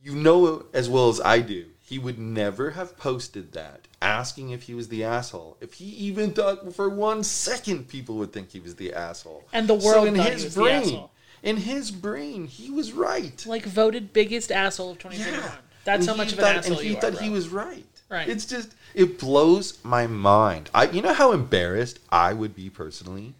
you 0.02 0.14
know 0.14 0.66
as 0.74 0.88
well 0.88 1.08
as 1.08 1.20
I 1.20 1.40
do, 1.40 1.66
he 1.80 1.98
would 1.98 2.18
never 2.18 2.72
have 2.72 2.96
posted 2.98 3.52
that 3.52 3.86
asking 4.02 4.50
if 4.50 4.64
he 4.64 4.74
was 4.74 4.88
the 4.88 5.04
asshole. 5.04 5.56
If 5.60 5.74
he 5.74 5.84
even 5.84 6.32
thought 6.32 6.74
for 6.74 6.88
one 6.88 7.22
second 7.22 7.88
people 7.88 8.16
would 8.16 8.32
think 8.32 8.50
he 8.50 8.60
was 8.60 8.74
the 8.74 8.92
asshole. 8.92 9.44
And 9.52 9.68
the 9.68 9.80
So 9.80 9.86
world 9.86 10.08
in 10.08 10.16
thought 10.16 10.32
he 10.32 10.42
his 10.42 10.54
brain. 10.54 11.08
In 11.46 11.56
his 11.58 11.90
brain, 11.90 12.46
he 12.46 12.70
was 12.70 12.92
right. 12.92 13.44
like 13.46 13.64
voted 13.64 14.12
biggest 14.12 14.52
asshole 14.52 14.90
of 14.92 14.98
2021. 14.98 15.42
Yeah. 15.50 15.56
That's 15.84 16.00
And 16.00 16.08
how 16.08 16.16
much 16.16 16.32
of 16.32 16.38
an 16.38 16.44
thought- 16.44 16.56
asshole 16.56 16.76
And 16.78 16.82
he 16.86 16.90
you 16.94 17.00
thought 17.00 17.14
are. 17.14 17.22
he 17.22 17.30
was 17.30 17.48
right. 17.48 17.84
Right. 18.10 18.28
It's 18.28 18.44
just 18.46 18.74
it 18.94 19.18
blows 19.18 19.78
my 19.84 20.06
mind. 20.06 20.70
I 20.74 20.88
you 20.90 21.02
know 21.02 21.12
how 21.14 21.32
embarrassed 21.32 21.98
I 22.10 22.32
would 22.32 22.54
be 22.54 22.70
personally 22.70 23.34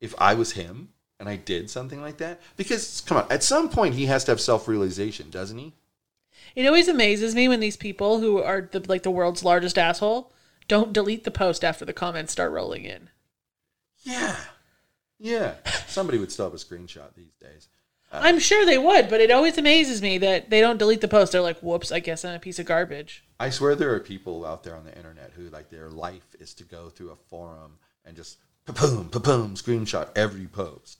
if 0.00 0.14
I 0.18 0.34
was 0.34 0.52
him 0.52 0.88
and 1.20 1.28
I 1.28 1.36
did 1.36 1.70
something 1.70 2.00
like 2.00 2.16
that? 2.18 2.40
Because 2.56 3.02
come 3.06 3.18
on, 3.18 3.26
at 3.30 3.42
some 3.42 3.68
point 3.68 3.94
he 3.94 4.06
has 4.06 4.24
to 4.24 4.32
have 4.32 4.40
self-realization, 4.40 5.30
doesn't 5.30 5.56
he? 5.58 5.72
It 6.54 6.66
always 6.66 6.88
amazes 6.88 7.34
me 7.34 7.48
when 7.48 7.60
these 7.60 7.76
people 7.76 8.20
who 8.20 8.42
are 8.42 8.68
the, 8.70 8.80
like 8.88 9.02
the 9.02 9.10
world's 9.10 9.44
largest 9.44 9.78
asshole 9.78 10.32
don't 10.68 10.92
delete 10.92 11.24
the 11.24 11.30
post 11.30 11.64
after 11.64 11.84
the 11.84 11.92
comments 11.94 12.32
start 12.32 12.52
rolling 12.52 12.84
in. 12.84 13.08
Yeah. 14.02 14.36
Yeah. 15.22 15.54
Somebody 15.86 16.18
would 16.18 16.32
still 16.32 16.46
have 16.46 16.54
a 16.54 16.56
screenshot 16.56 17.14
these 17.14 17.34
days. 17.40 17.68
Uh, 18.10 18.20
I'm 18.24 18.40
sure 18.40 18.66
they 18.66 18.76
would, 18.76 19.08
but 19.08 19.20
it 19.20 19.30
always 19.30 19.56
amazes 19.56 20.02
me 20.02 20.18
that 20.18 20.50
they 20.50 20.60
don't 20.60 20.78
delete 20.78 21.00
the 21.00 21.06
post. 21.06 21.30
They're 21.30 21.40
like, 21.40 21.60
"Whoops, 21.60 21.92
I 21.92 22.00
guess 22.00 22.24
I'm 22.24 22.34
a 22.34 22.40
piece 22.40 22.58
of 22.58 22.66
garbage." 22.66 23.24
I 23.38 23.48
swear 23.50 23.76
there 23.76 23.94
are 23.94 24.00
people 24.00 24.44
out 24.44 24.64
there 24.64 24.74
on 24.74 24.84
the 24.84 24.96
internet 24.96 25.30
who 25.36 25.48
like 25.48 25.70
their 25.70 25.90
life 25.90 26.34
is 26.40 26.54
to 26.54 26.64
go 26.64 26.88
through 26.90 27.12
a 27.12 27.16
forum 27.16 27.78
and 28.04 28.16
just 28.16 28.38
pa-boom, 28.66 29.10
pa-boom, 29.10 29.54
screenshot 29.54 30.08
every 30.16 30.48
post. 30.48 30.98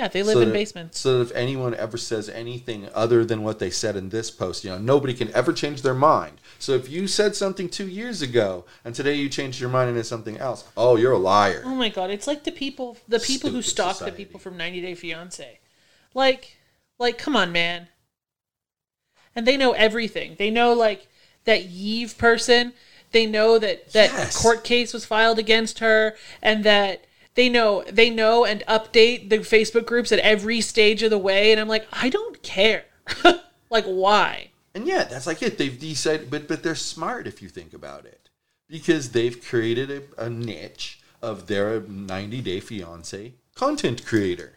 Yeah, 0.00 0.08
they 0.08 0.22
live 0.22 0.32
So 0.36 0.40
in 0.40 0.48
that- 0.48 0.54
basements. 0.54 0.98
So 0.98 1.18
that 1.18 1.24
if 1.30 1.36
anyone 1.36 1.74
ever 1.74 1.98
says 1.98 2.30
anything 2.30 2.88
other 2.94 3.22
than 3.22 3.42
what 3.42 3.58
they 3.58 3.68
said 3.68 3.96
in 3.96 4.08
this 4.08 4.30
post, 4.30 4.64
you 4.64 4.70
know, 4.70 4.78
nobody 4.78 5.12
can 5.12 5.30
ever 5.34 5.52
change 5.52 5.82
their 5.82 5.92
mind. 5.92 6.40
So 6.58 6.72
if 6.72 6.88
you 6.88 7.06
said 7.06 7.36
something 7.36 7.68
two 7.68 7.86
years 7.86 8.22
ago 8.22 8.64
and 8.82 8.94
today 8.94 9.12
you 9.16 9.28
changed 9.28 9.60
your 9.60 9.68
mind 9.68 9.90
into 9.90 10.02
something 10.04 10.38
else, 10.38 10.64
oh, 10.74 10.96
you're 10.96 11.12
a 11.12 11.18
liar. 11.18 11.60
Oh 11.66 11.74
my 11.74 11.90
god, 11.90 12.08
it's 12.08 12.26
like 12.26 12.44
the 12.44 12.50
people 12.50 12.96
the 13.08 13.20
people 13.20 13.50
who 13.50 13.60
stalk 13.60 13.96
society. 13.96 14.10
the 14.16 14.24
people 14.24 14.40
from 14.40 14.56
90 14.56 14.80
Day 14.80 14.94
Fiance. 14.94 15.58
Like 16.14 16.56
like 16.98 17.18
come 17.18 17.36
on, 17.36 17.52
man. 17.52 17.88
And 19.36 19.46
they 19.46 19.58
know 19.58 19.72
everything. 19.72 20.36
They 20.38 20.50
know 20.50 20.72
like 20.72 21.08
that 21.44 21.64
Yve 21.68 22.16
person. 22.16 22.72
They 23.12 23.26
know 23.26 23.58
that 23.58 23.92
that 23.92 24.12
Yes. 24.12 24.40
court 24.40 24.64
case 24.64 24.94
was 24.94 25.04
filed 25.04 25.38
against 25.38 25.80
her 25.80 26.16
and 26.40 26.64
that 26.64 27.04
they 27.34 27.48
know 27.48 27.84
they 27.90 28.10
know 28.10 28.44
and 28.44 28.62
update 28.66 29.30
the 29.30 29.38
Facebook 29.38 29.86
groups 29.86 30.12
at 30.12 30.18
every 30.20 30.60
stage 30.60 31.02
of 31.02 31.10
the 31.10 31.18
way 31.18 31.52
and 31.52 31.60
I'm 31.60 31.68
like, 31.68 31.86
I 31.92 32.08
don't 32.08 32.42
care. 32.42 32.84
like 33.70 33.84
why? 33.84 34.50
And 34.74 34.86
yeah, 34.86 35.04
that's 35.04 35.26
like 35.26 35.42
it. 35.42 35.58
They've 35.58 35.78
decided, 35.78 36.30
but 36.30 36.46
but 36.46 36.62
they're 36.62 36.74
smart 36.74 37.26
if 37.26 37.42
you 37.42 37.48
think 37.48 37.72
about 37.72 38.04
it, 38.04 38.28
because 38.68 39.10
they've 39.10 39.44
created 39.44 39.90
a, 39.90 40.24
a 40.26 40.30
niche 40.30 41.00
of 41.22 41.46
their 41.48 41.80
90 41.80 42.40
Day 42.40 42.60
Fiance 42.60 43.34
content 43.54 44.06
creator, 44.06 44.52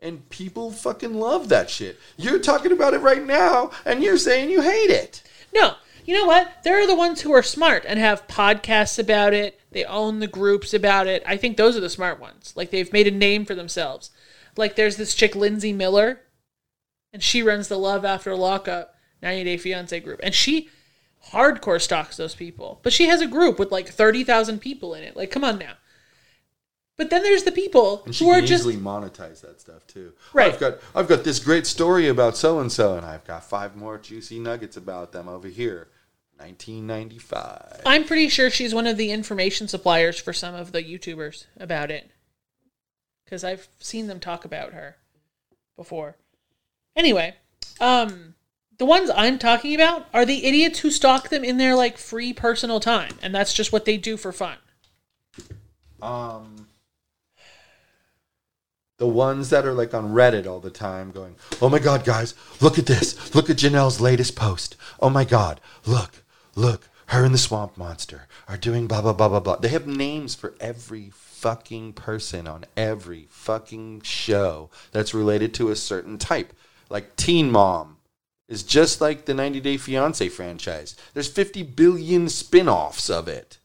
and 0.00 0.28
people 0.30 0.70
fucking 0.70 1.14
love 1.14 1.48
that 1.50 1.68
shit. 1.70 1.98
You're 2.16 2.38
talking 2.38 2.72
about 2.72 2.94
it 2.94 3.00
right 3.00 3.24
now, 3.24 3.70
and 3.84 4.02
you're 4.02 4.16
saying 4.18 4.50
you 4.50 4.62
hate 4.62 4.90
it. 4.90 5.22
No, 5.54 5.74
you 6.04 6.14
know 6.14 6.26
what? 6.26 6.62
They're 6.64 6.86
the 6.86 6.94
ones 6.94 7.20
who 7.20 7.32
are 7.32 7.42
smart 7.42 7.84
and 7.86 7.98
have 7.98 8.26
podcasts 8.26 8.98
about 8.98 9.32
it. 9.32 9.60
They 9.70 9.84
own 9.84 10.18
the 10.18 10.26
groups 10.26 10.74
about 10.74 11.06
it. 11.06 11.22
I 11.26 11.36
think 11.36 11.56
those 11.56 11.76
are 11.76 11.80
the 11.80 11.88
smart 11.90 12.20
ones. 12.20 12.52
Like 12.56 12.70
they've 12.70 12.92
made 12.92 13.06
a 13.06 13.12
name 13.12 13.44
for 13.44 13.54
themselves. 13.54 14.10
Like 14.56 14.76
there's 14.76 14.96
this 14.96 15.14
chick 15.14 15.34
Lindsay 15.34 15.72
Miller, 15.72 16.20
and 17.12 17.22
she 17.22 17.42
runs 17.42 17.68
the 17.68 17.78
Love 17.78 18.04
After 18.04 18.34
Lockup 18.36 18.94
90 19.22 19.44
Day 19.44 19.56
Fiance 19.56 20.00
group, 20.00 20.20
and 20.22 20.34
she 20.34 20.68
hardcore 21.30 21.80
stalks 21.80 22.16
those 22.16 22.34
people. 22.34 22.80
But 22.82 22.92
she 22.92 23.06
has 23.06 23.20
a 23.20 23.26
group 23.26 23.58
with 23.58 23.72
like 23.72 23.88
30,000 23.88 24.58
people 24.58 24.94
in 24.94 25.04
it. 25.04 25.16
Like, 25.16 25.30
come 25.30 25.44
on 25.44 25.58
now. 25.58 25.74
But 26.98 27.10
then 27.10 27.22
there's 27.22 27.44
the 27.44 27.52
people 27.52 28.02
And 28.04 28.14
she 28.14 28.24
who 28.24 28.30
are 28.30 28.40
just 28.40 28.66
easily 28.66 28.76
monetize 28.76 29.40
that 29.40 29.60
stuff 29.60 29.86
too. 29.86 30.12
Right. 30.32 30.52
I've 30.52 30.60
got 30.60 30.78
I've 30.94 31.08
got 31.08 31.24
this 31.24 31.38
great 31.38 31.66
story 31.66 32.08
about 32.08 32.36
so 32.36 32.60
and 32.60 32.70
so, 32.70 32.96
and 32.96 33.06
I've 33.06 33.24
got 33.24 33.44
five 33.44 33.76
more 33.76 33.98
juicy 33.98 34.38
nuggets 34.38 34.76
about 34.76 35.12
them 35.12 35.28
over 35.28 35.48
here. 35.48 35.88
1995. 36.36 37.82
I'm 37.86 38.04
pretty 38.04 38.28
sure 38.28 38.50
she's 38.50 38.74
one 38.74 38.86
of 38.86 38.96
the 38.96 39.12
information 39.12 39.68
suppliers 39.68 40.18
for 40.18 40.32
some 40.32 40.54
of 40.54 40.72
the 40.72 40.82
YouTubers 40.82 41.46
about 41.56 41.90
it. 41.90 42.10
Because 43.24 43.44
I've 43.44 43.68
seen 43.78 44.08
them 44.08 44.18
talk 44.18 44.44
about 44.44 44.72
her 44.72 44.96
before. 45.76 46.16
Anyway, 46.96 47.36
um, 47.80 48.34
the 48.78 48.84
ones 48.84 49.10
I'm 49.14 49.38
talking 49.38 49.74
about 49.74 50.06
are 50.12 50.26
the 50.26 50.44
idiots 50.44 50.80
who 50.80 50.90
stalk 50.90 51.28
them 51.28 51.44
in 51.44 51.56
their 51.56 51.74
like 51.74 51.96
free 51.96 52.32
personal 52.32 52.80
time, 52.80 53.18
and 53.22 53.34
that's 53.34 53.54
just 53.54 53.72
what 53.72 53.84
they 53.84 53.96
do 53.96 54.16
for 54.16 54.32
fun. 54.32 54.56
Um, 56.02 56.66
the 58.98 59.06
ones 59.06 59.50
that 59.50 59.66
are 59.66 59.72
like 59.72 59.94
on 59.94 60.12
Reddit 60.12 60.46
all 60.46 60.60
the 60.60 60.70
time 60.70 61.10
going, 61.10 61.36
oh 61.60 61.68
my 61.68 61.78
God, 61.78 62.04
guys, 62.04 62.34
look 62.60 62.78
at 62.78 62.86
this. 62.86 63.34
Look 63.34 63.50
at 63.50 63.56
Janelle's 63.56 64.00
latest 64.00 64.36
post. 64.36 64.76
Oh 65.00 65.10
my 65.10 65.24
God, 65.24 65.60
look, 65.86 66.22
look, 66.54 66.88
her 67.06 67.24
and 67.24 67.34
the 67.34 67.38
swamp 67.38 67.76
monster 67.76 68.26
are 68.48 68.56
doing 68.56 68.86
blah, 68.86 69.02
blah, 69.02 69.12
blah, 69.12 69.28
blah, 69.28 69.40
blah. 69.40 69.56
They 69.56 69.68
have 69.68 69.86
names 69.86 70.34
for 70.34 70.54
every 70.60 71.10
fucking 71.10 71.92
person 71.94 72.46
on 72.46 72.64
every 72.76 73.26
fucking 73.28 74.02
show 74.02 74.70
that's 74.92 75.12
related 75.12 75.52
to 75.54 75.70
a 75.70 75.76
certain 75.76 76.16
type. 76.16 76.52
Like 76.88 77.16
Teen 77.16 77.50
Mom 77.50 77.96
is 78.48 78.62
just 78.62 79.00
like 79.00 79.24
the 79.24 79.34
90 79.34 79.60
Day 79.60 79.76
Fiance 79.76 80.28
franchise. 80.28 80.94
There's 81.14 81.28
50 81.28 81.62
billion 81.64 82.28
spin 82.28 82.68
offs 82.68 83.10
of 83.10 83.26
it. 83.26 83.58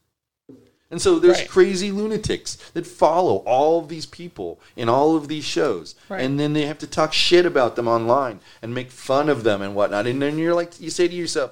And 0.89 1.01
so 1.01 1.19
there's 1.19 1.39
Right. 1.39 1.49
crazy 1.49 1.91
lunatics 1.91 2.55
that 2.73 2.87
follow 2.87 3.37
all 3.39 3.79
of 3.79 3.89
these 3.89 4.05
people 4.05 4.59
in 4.75 4.87
all 4.87 5.17
of 5.17 5.27
these 5.27 5.43
shows. 5.43 5.95
Right. 6.07 6.21
And 6.23 6.39
then 6.39 6.53
they 6.53 6.65
have 6.65 6.77
to 6.79 6.87
talk 6.87 7.11
shit 7.13 7.45
about 7.45 7.75
them 7.75 7.87
online 7.89 8.39
and 8.61 8.73
make 8.73 8.89
fun 8.91 9.27
of 9.27 9.43
them 9.43 9.61
and 9.61 9.75
whatnot. 9.75 10.07
And 10.07 10.21
then 10.21 10.37
you're 10.37 10.55
like, 10.55 10.79
you 10.79 10.89
say 10.89 11.07
to 11.09 11.13
yourself, 11.13 11.51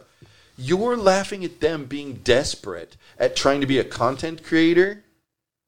you're 0.58 0.96
laughing 0.96 1.44
at 1.44 1.60
them 1.60 1.84
being 1.84 2.14
desperate 2.24 2.96
at 3.20 3.36
trying 3.36 3.60
to 3.60 3.68
be 3.68 3.78
a 3.78 3.84
content 3.84 4.42
creator. 4.42 5.04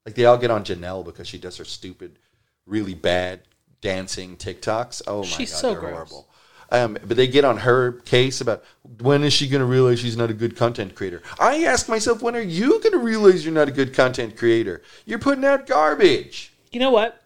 Like 0.06 0.16
they 0.16 0.24
all 0.24 0.38
get 0.38 0.50
on 0.52 0.64
Janelle 0.64 1.04
because 1.04 1.28
she 1.28 1.38
does 1.38 1.58
her 1.58 1.66
stupid, 1.66 2.20
really 2.66 2.94
bad 2.94 3.42
dancing 3.82 4.38
TikToks. 4.38 5.02
Oh 5.08 5.24
my 5.24 5.28
She's 5.28 5.52
god, 5.52 5.58
so 5.60 5.72
they're 5.72 5.80
gross. 5.82 5.92
horrible. 5.94 6.30
Um, 6.70 6.98
but 7.06 7.16
they 7.18 7.28
get 7.28 7.46
on 7.46 7.58
her 7.60 7.94
case 7.94 8.42
about 8.42 8.64
when 9.00 9.24
is 9.24 9.32
she 9.34 9.48
going 9.48 9.62
to 9.62 9.66
realize 9.66 10.00
she's 10.00 10.18
not 10.18 10.30
a 10.30 10.34
good 10.34 10.58
content 10.58 10.96
creator. 10.96 11.22
I 11.40 11.64
ask 11.64 11.88
myself, 11.88 12.22
when 12.22 12.36
are 12.36 12.42
you 12.42 12.80
going 12.82 12.92
to 12.92 12.98
realize 12.98 13.46
you're 13.46 13.54
not 13.54 13.70
a 13.70 13.72
good 13.72 13.94
content 13.94 14.36
creator? 14.36 14.82
You're 15.06 15.20
putting 15.20 15.46
out 15.46 15.66
garbage. 15.68 16.52
You 16.72 16.80
know 16.82 16.92
what? 16.92 17.24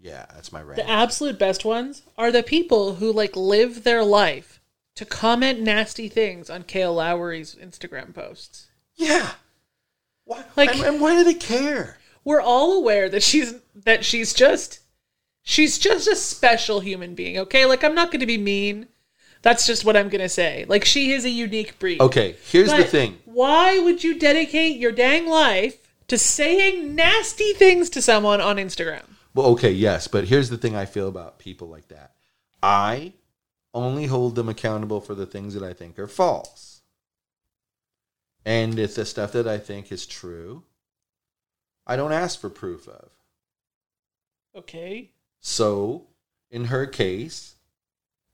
Yeah, 0.00 0.26
that's 0.34 0.52
my 0.52 0.62
rant. 0.62 0.76
The 0.76 0.88
absolute 0.88 1.38
best 1.38 1.64
ones 1.64 2.02
are 2.16 2.30
the 2.30 2.42
people 2.44 2.96
who 2.96 3.12
like 3.12 3.34
live 3.34 3.82
their 3.82 4.04
life 4.04 4.60
to 4.94 5.04
comment 5.04 5.60
nasty 5.60 6.08
things 6.08 6.48
on 6.48 6.62
Kail 6.62 6.94
Lowry's 6.94 7.54
Instagram 7.56 8.14
posts. 8.14 8.66
yeah. 8.94 9.30
Why, 10.24 10.44
Like- 10.56 10.74
and, 10.76 10.84
and 10.84 11.00
why 11.00 11.14
do 11.16 11.24
they 11.24 11.34
care? 11.34 11.98
We're 12.24 12.40
all 12.40 12.72
aware 12.78 13.08
that 13.08 13.22
she's 13.22 13.54
that 13.74 14.04
she's 14.04 14.32
just 14.34 14.80
she's 15.46 15.78
just 15.78 16.08
a 16.08 16.16
special 16.16 16.80
human 16.80 17.14
being, 17.14 17.38
okay? 17.38 17.64
Like 17.64 17.82
I'm 17.82 17.94
not 17.94 18.10
going 18.10 18.20
to 18.20 18.26
be 18.26 18.36
mean. 18.36 18.88
That's 19.40 19.64
just 19.64 19.84
what 19.84 19.96
I'm 19.96 20.08
going 20.08 20.20
to 20.20 20.28
say. 20.28 20.66
Like 20.68 20.84
she 20.84 21.12
is 21.12 21.24
a 21.24 21.30
unique 21.30 21.78
breed. 21.78 22.00
Okay, 22.00 22.36
here's 22.50 22.72
the 22.72 22.84
thing. 22.84 23.18
Why 23.24 23.78
would 23.78 24.04
you 24.04 24.18
dedicate 24.18 24.76
your 24.76 24.92
dang 24.92 25.26
life 25.26 25.78
to 26.08 26.18
saying 26.18 26.94
nasty 26.94 27.52
things 27.52 27.88
to 27.90 28.02
someone 28.02 28.40
on 28.40 28.56
Instagram? 28.56 29.04
Well, 29.34 29.46
okay, 29.48 29.70
yes, 29.70 30.08
but 30.08 30.24
here's 30.24 30.50
the 30.50 30.58
thing 30.58 30.74
I 30.74 30.84
feel 30.84 31.08
about 31.08 31.38
people 31.38 31.68
like 31.68 31.88
that. 31.88 32.12
I 32.62 33.12
only 33.72 34.06
hold 34.06 34.34
them 34.34 34.48
accountable 34.48 35.00
for 35.00 35.14
the 35.14 35.26
things 35.26 35.54
that 35.54 35.62
I 35.62 35.72
think 35.72 35.98
are 35.98 36.08
false. 36.08 36.80
And 38.44 38.78
if 38.78 38.94
the 38.94 39.04
stuff 39.04 39.32
that 39.32 39.46
I 39.46 39.58
think 39.58 39.92
is 39.92 40.06
true, 40.06 40.64
I 41.86 41.94
don't 41.94 42.12
ask 42.12 42.40
for 42.40 42.50
proof 42.50 42.88
of. 42.88 43.10
Okay. 44.56 45.10
So, 45.48 46.08
in 46.50 46.64
her 46.64 46.86
case, 46.86 47.54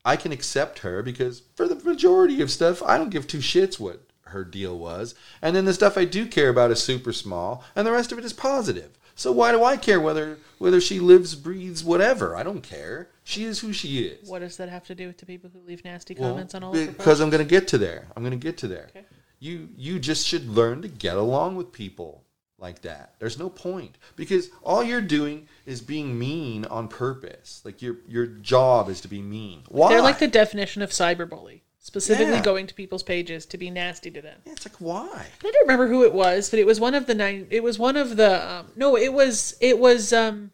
I 0.03 0.17
can 0.17 0.33
accept 0.33 0.79
her 0.79 1.03
because 1.03 1.43
for 1.55 1.69
the 1.69 1.75
majority 1.75 2.41
of 2.41 2.51
stuff, 2.51 2.83
I 2.83 2.97
don't 2.97 3.11
give 3.11 3.27
two 3.27 3.39
shits 3.39 3.79
what 3.79 4.01
her 4.23 4.45
deal 4.45 4.79
was. 4.79 5.15
And 5.43 5.55
then 5.55 5.67
the 5.67 5.75
stuff 5.75 5.99
I 5.99 6.07
do 6.07 6.25
care 6.25 6.49
about 6.49 6.71
is 6.71 6.83
super 6.83 7.13
small, 7.13 7.65
and 7.77 7.87
the 7.87 7.93
rest 7.93 8.13
of 8.13 8.19
it 8.19 8.25
is 8.25 8.33
positive. 8.33 8.99
So 9.15 9.31
why 9.31 9.53
do 9.53 9.63
I 9.63 9.77
care 9.77 10.01
whether 10.01 10.39
whether 10.57 10.81
she 10.81 11.01
lives, 11.01 11.35
breathes, 11.35 11.85
whatever? 11.85 12.35
I 12.35 12.43
don't 12.43 12.63
care. 12.63 13.11
She 13.25 13.45
is 13.45 13.61
who 13.61 13.75
she 13.75 14.05
is. 14.05 14.27
What 14.27 14.39
does 14.39 14.57
that 14.57 14.71
have 14.71 14.87
to 14.87 14.95
do 14.95 15.07
with 15.07 15.19
the 15.19 15.27
people 15.27 15.51
who 15.53 15.61
leave 15.61 15.85
nasty 15.85 16.17
Well, 16.19 16.31
comments 16.31 16.55
on 16.55 16.65
all 16.65 16.75
of 16.75 16.97
because? 16.97 17.21
I'm 17.21 17.29
going 17.29 17.47
to 17.47 17.51
get 17.51 17.69
to 17.69 17.79
there. 17.79 18.09
I'm 18.17 18.23
going 18.23 18.31
to 18.31 18.43
get 18.43 18.57
to 18.59 18.69
there. 18.69 18.89
Okay. 18.89 19.05
You 19.39 19.69
you 19.77 19.99
just 19.99 20.27
should 20.27 20.49
learn 20.49 20.81
to 20.81 20.89
get 20.89 21.19
along 21.19 21.57
with 21.57 21.73
people 21.73 22.25
like 22.63 22.83
that. 22.83 23.15
There's 23.19 23.39
no 23.39 23.51
point 23.51 23.99
because 24.17 24.49
all 24.63 24.83
you're 24.83 25.01
doing 25.03 25.49
is 25.67 25.81
being 25.81 26.19
mean 26.19 26.65
on 26.67 26.89
purpose. 26.89 27.61
Like 27.65 27.83
your 27.83 27.97
your 28.09 28.27
job 28.27 28.89
is 28.89 29.01
to 29.03 29.09
be 29.09 29.21
mean. 29.21 29.65
Why? 29.69 29.89
They're 29.91 30.01
like 30.01 30.21
the 30.21 30.29
definition 30.29 30.81
of 30.81 30.91
cyberbully. 30.91 31.61
Specifically 31.81 32.35
Yeah. 32.35 32.43
going 32.43 32.69
to 32.69 32.75
people's 32.75 33.03
pages 33.03 33.45
to 33.47 33.59
be 33.59 33.69
nasty 33.69 34.09
to 34.13 34.23
them. 34.23 34.39
Yeah, 34.47 34.53
it's 34.53 34.65
like 34.65 34.77
why? 34.77 35.09
I 35.11 35.43
don't 35.43 35.63
remember 35.63 35.89
who 35.89 36.05
it 36.05 36.15
was, 36.15 36.49
but 36.49 36.61
it 36.61 36.67
was 36.67 36.79
one 36.79 36.95
of 36.95 37.07
the 37.07 37.15
nine. 37.15 37.49
It 37.51 37.65
was 37.65 37.77
one 37.79 37.97
of 37.97 38.17
the. 38.17 38.51
Um, 38.51 38.67
no, 38.77 38.97
it 38.97 39.13
was 39.13 39.57
it 39.61 39.81
was 39.81 40.13
um, 40.13 40.53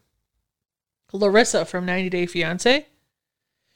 Larissa 1.12 1.66
from 1.66 1.84
90 1.84 2.08
Day 2.08 2.26
Fiance. 2.26 2.86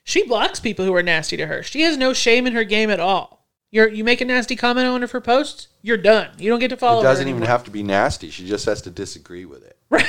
She 0.05 0.27
blocks 0.27 0.59
people 0.61 0.85
who 0.87 0.95
are 0.95 1.03
nasty 1.03 1.37
to 1.37 1.47
her. 1.47 1.63
She 1.63 1.83
has 1.83 1.97
no 1.97 2.13
shame 2.13 2.47
in 2.47 2.55
her 2.55 2.65
game 2.65 2.91
at 2.91 2.99
all. 2.99 3.42
You're 3.73 3.89
you 3.89 4.05
make 4.05 4.21
a 4.21 4.25
nasty 4.25 4.55
comment 4.55 4.87
on 4.87 4.93
one 4.93 5.03
of 5.03 5.11
her 5.11 5.21
posts, 5.21 5.67
you're 5.81 5.97
done. 5.97 6.29
You 6.39 6.51
don't 6.51 6.61
get 6.61 6.69
to 6.69 6.77
follow. 6.77 7.03
Her. 7.03 7.09
It 7.09 7.11
doesn't 7.11 7.29
even 7.29 7.43
have 7.43 7.65
to 7.65 7.73
be 7.73 7.83
nasty. 7.83 8.31
She 8.31 8.47
just 8.47 8.67
has 8.67 8.83
to 8.83 8.91
disagree 8.91 9.45
with 9.45 9.65
it. 9.65 9.77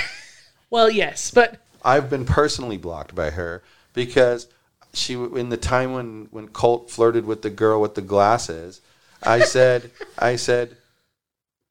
Well, 0.74 0.90
yes, 0.90 1.30
but 1.30 1.60
I've 1.86 2.10
been 2.10 2.26
personally 2.26 2.78
blocked 2.78 3.14
by 3.14 3.30
her 3.30 3.62
because 3.94 4.48
she 4.92 5.14
in 5.14 5.50
the 5.50 5.58
time 5.58 5.94
when 5.94 6.30
when 6.32 6.48
Colt 6.48 6.90
flirted 6.90 7.26
with 7.26 7.44
the 7.44 7.52
girl 7.52 7.80
with 7.80 7.94
the 7.94 8.02
glasses, 8.02 8.82
I 9.22 9.42
said 9.44 9.92
I 10.18 10.36
said 10.36 10.78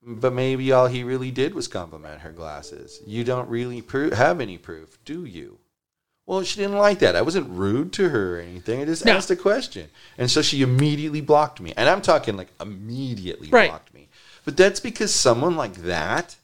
but 0.05 0.33
maybe 0.33 0.71
all 0.71 0.87
he 0.87 1.03
really 1.03 1.33
did 1.33 1.53
was 1.53 1.67
compliment 1.67 2.21
her 2.21 2.31
glasses. 2.31 3.01
You 3.05 3.25
don't 3.25 3.49
really 3.49 3.83
pro- 3.83 4.15
have 4.15 4.41
any 4.41 4.57
proof, 4.57 4.99
do 5.05 5.25
you? 5.25 5.59
Well, 6.27 6.43
she 6.45 6.61
didn't 6.61 6.79
like 6.79 7.01
that. 7.01 7.17
I 7.17 7.23
wasn't 7.23 7.51
rude 7.51 7.93
to 7.95 8.09
her 8.11 8.39
or 8.39 8.41
anything. 8.41 8.81
I 8.81 8.85
just 8.85 9.05
No. 9.05 9.13
asked 9.13 9.31
a 9.31 9.37
question. 9.37 9.89
And 10.17 10.31
so 10.31 10.41
she 10.41 10.63
immediately 10.63 11.21
blocked 11.21 11.61
me. 11.61 11.73
And 11.77 11.89
I'm 11.89 12.01
talking 12.01 12.37
like 12.37 12.49
immediately 12.61 13.49
Right. 13.51 13.69
blocked 13.71 13.93
me. 13.93 14.09
But 14.45 14.57
that's 14.57 14.81
because 14.81 15.13
someone 15.15 15.57
like 15.57 15.83
that 15.83 16.37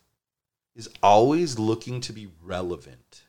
is 0.75 0.89
always 1.03 1.59
looking 1.59 2.01
to 2.03 2.13
be 2.13 2.29
relevant. 2.43 3.23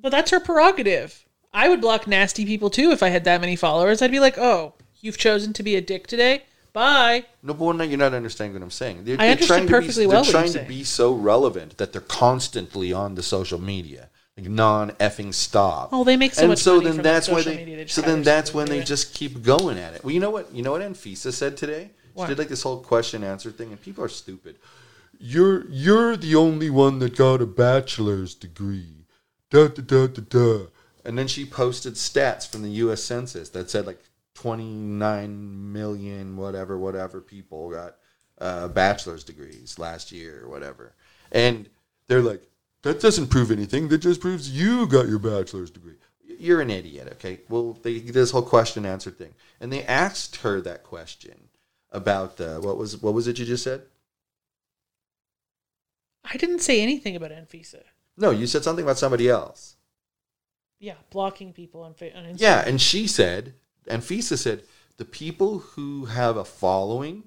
but 0.00 0.10
that's 0.10 0.30
her 0.30 0.38
prerogative. 0.38 1.24
I 1.52 1.68
would 1.68 1.80
block 1.80 2.06
nasty 2.06 2.44
people 2.46 2.70
too 2.70 2.92
if 2.92 3.02
I 3.02 3.08
had 3.08 3.24
that 3.24 3.40
many 3.40 3.56
followers. 3.56 4.00
I'd 4.00 4.12
be 4.12 4.20
like, 4.20 4.38
oh, 4.38 4.74
you've 5.00 5.18
chosen 5.18 5.52
to 5.54 5.62
be 5.64 5.74
a 5.74 5.80
dick 5.80 6.06
today. 6.06 6.44
Bye. 6.72 7.24
No, 7.42 7.52
but 7.54 7.72
no, 7.72 7.82
you're 7.82 7.98
not 7.98 8.14
understanding 8.14 8.54
what 8.54 8.62
I'm 8.62 8.70
saying. 8.70 9.04
They're, 9.04 9.14
I 9.16 9.24
they're 9.24 9.30
understood 9.32 9.48
trying 9.56 9.66
to 9.66 9.72
perfectly 9.72 10.04
be, 10.04 10.06
well 10.06 10.22
They're 10.22 10.30
trying 10.32 10.46
to 10.46 10.52
saying. 10.52 10.68
be 10.68 10.84
so 10.84 11.12
relevant 11.12 11.78
that 11.78 11.92
they're 11.92 12.00
constantly 12.02 12.92
on 12.92 13.16
the 13.16 13.22
social 13.24 13.60
media, 13.60 14.08
like 14.38 14.48
non 14.48 14.90
effing 14.92 15.34
stop. 15.34 15.90
Oh, 15.92 16.04
they 16.04 16.16
make 16.16 16.34
so 16.34 16.42
and 16.42 16.50
much 16.50 16.58
so 16.60 16.76
money 16.76 16.84
then 16.86 16.94
from 16.94 17.02
that's 17.02 17.28
why 17.28 17.42
they. 17.42 17.56
media, 17.64 17.88
so 17.88 18.02
then 18.02 18.22
that's 18.22 18.54
when 18.54 18.68
they 18.68 18.78
it. 18.78 18.86
just 18.86 19.14
keep 19.14 19.42
going 19.42 19.78
at 19.78 19.94
it. 19.94 20.04
Well, 20.04 20.12
you 20.12 20.20
know 20.20 20.30
what? 20.30 20.52
You 20.54 20.62
know 20.62 20.72
what 20.72 20.80
Anfisa 20.80 21.32
said 21.32 21.56
today? 21.56 21.90
What? 22.14 22.26
She 22.26 22.30
did 22.30 22.38
like 22.38 22.48
this 22.48 22.62
whole 22.62 22.80
question 22.80 23.24
answer 23.24 23.50
thing, 23.50 23.70
and 23.70 23.80
people 23.80 24.04
are 24.04 24.08
stupid. 24.08 24.56
You're 25.18 25.68
you're 25.68 26.16
the 26.16 26.36
only 26.36 26.70
one 26.70 27.00
that 27.00 27.16
got 27.16 27.42
a 27.42 27.46
bachelor's 27.46 28.34
degree. 28.34 29.06
Da 29.50 29.68
da 29.68 29.82
da 29.82 30.06
da 30.06 30.22
da. 30.28 30.66
And 31.04 31.18
then 31.18 31.26
she 31.26 31.44
posted 31.44 31.94
stats 31.94 32.48
from 32.48 32.62
the 32.62 32.70
U.S. 32.70 33.02
Census 33.02 33.48
that 33.50 33.70
said 33.70 33.86
like 33.86 34.02
29 34.34 35.72
million 35.72 36.36
whatever 36.36 36.78
whatever 36.78 37.20
people 37.20 37.70
got 37.70 37.96
uh, 38.40 38.68
bachelor's 38.68 39.24
degrees 39.24 39.78
last 39.78 40.12
year 40.12 40.44
or 40.44 40.48
whatever, 40.48 40.94
and 41.32 41.68
they're 42.06 42.22
like, 42.22 42.42
that 42.82 43.00
doesn't 43.00 43.28
prove 43.28 43.50
anything. 43.50 43.88
That 43.88 43.98
just 43.98 44.20
proves 44.20 44.50
you 44.50 44.86
got 44.86 45.08
your 45.08 45.18
bachelor's 45.18 45.70
degree. 45.70 45.96
You're 46.22 46.60
an 46.60 46.70
idiot. 46.70 47.08
Okay. 47.14 47.40
Well, 47.48 47.78
they 47.82 47.98
this 47.98 48.30
whole 48.30 48.42
question 48.42 48.86
answer 48.86 49.10
thing, 49.10 49.34
and 49.60 49.72
they 49.72 49.84
asked 49.84 50.36
her 50.36 50.60
that 50.60 50.84
question 50.84 51.48
about 51.90 52.36
the 52.36 52.60
what 52.60 52.76
was 52.76 53.00
what 53.02 53.14
was 53.14 53.26
it 53.26 53.38
you 53.38 53.44
just 53.44 53.64
said? 53.64 53.82
I 56.24 56.36
didn't 56.36 56.60
say 56.60 56.82
anything 56.82 57.16
about 57.16 57.30
Anfisa. 57.30 57.82
No, 58.16 58.30
you 58.30 58.46
said 58.46 58.64
something 58.64 58.84
about 58.84 58.98
somebody 58.98 59.28
else. 59.28 59.76
Yeah, 60.78 60.94
blocking 61.10 61.52
people 61.52 61.82
on, 61.82 61.94
fa- 61.94 62.16
on 62.16 62.24
Instagram. 62.24 62.40
Yeah, 62.40 62.64
and 62.66 62.80
she 62.80 63.06
said, 63.06 63.54
Anfisa 63.88 64.36
said, 64.36 64.62
the 64.96 65.04
people 65.04 65.58
who 65.58 66.04
have 66.06 66.36
a 66.36 66.44
following 66.44 67.24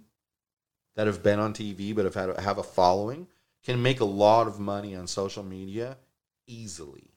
that 0.96 1.08
have 1.08 1.24
been 1.24 1.40
on 1.40 1.54
TV 1.54 1.96
but 1.96 2.06
have 2.06 2.16
had 2.16 2.40
have 2.40 2.58
a 2.58 2.64
following 2.64 3.28
can 3.64 3.82
make 3.82 4.00
a 4.00 4.06
lot 4.06 4.48
of 4.48 4.60
money 4.60 4.96
on 4.96 5.08
social 5.08 5.44
media 5.44 5.98
easily. 6.48 7.12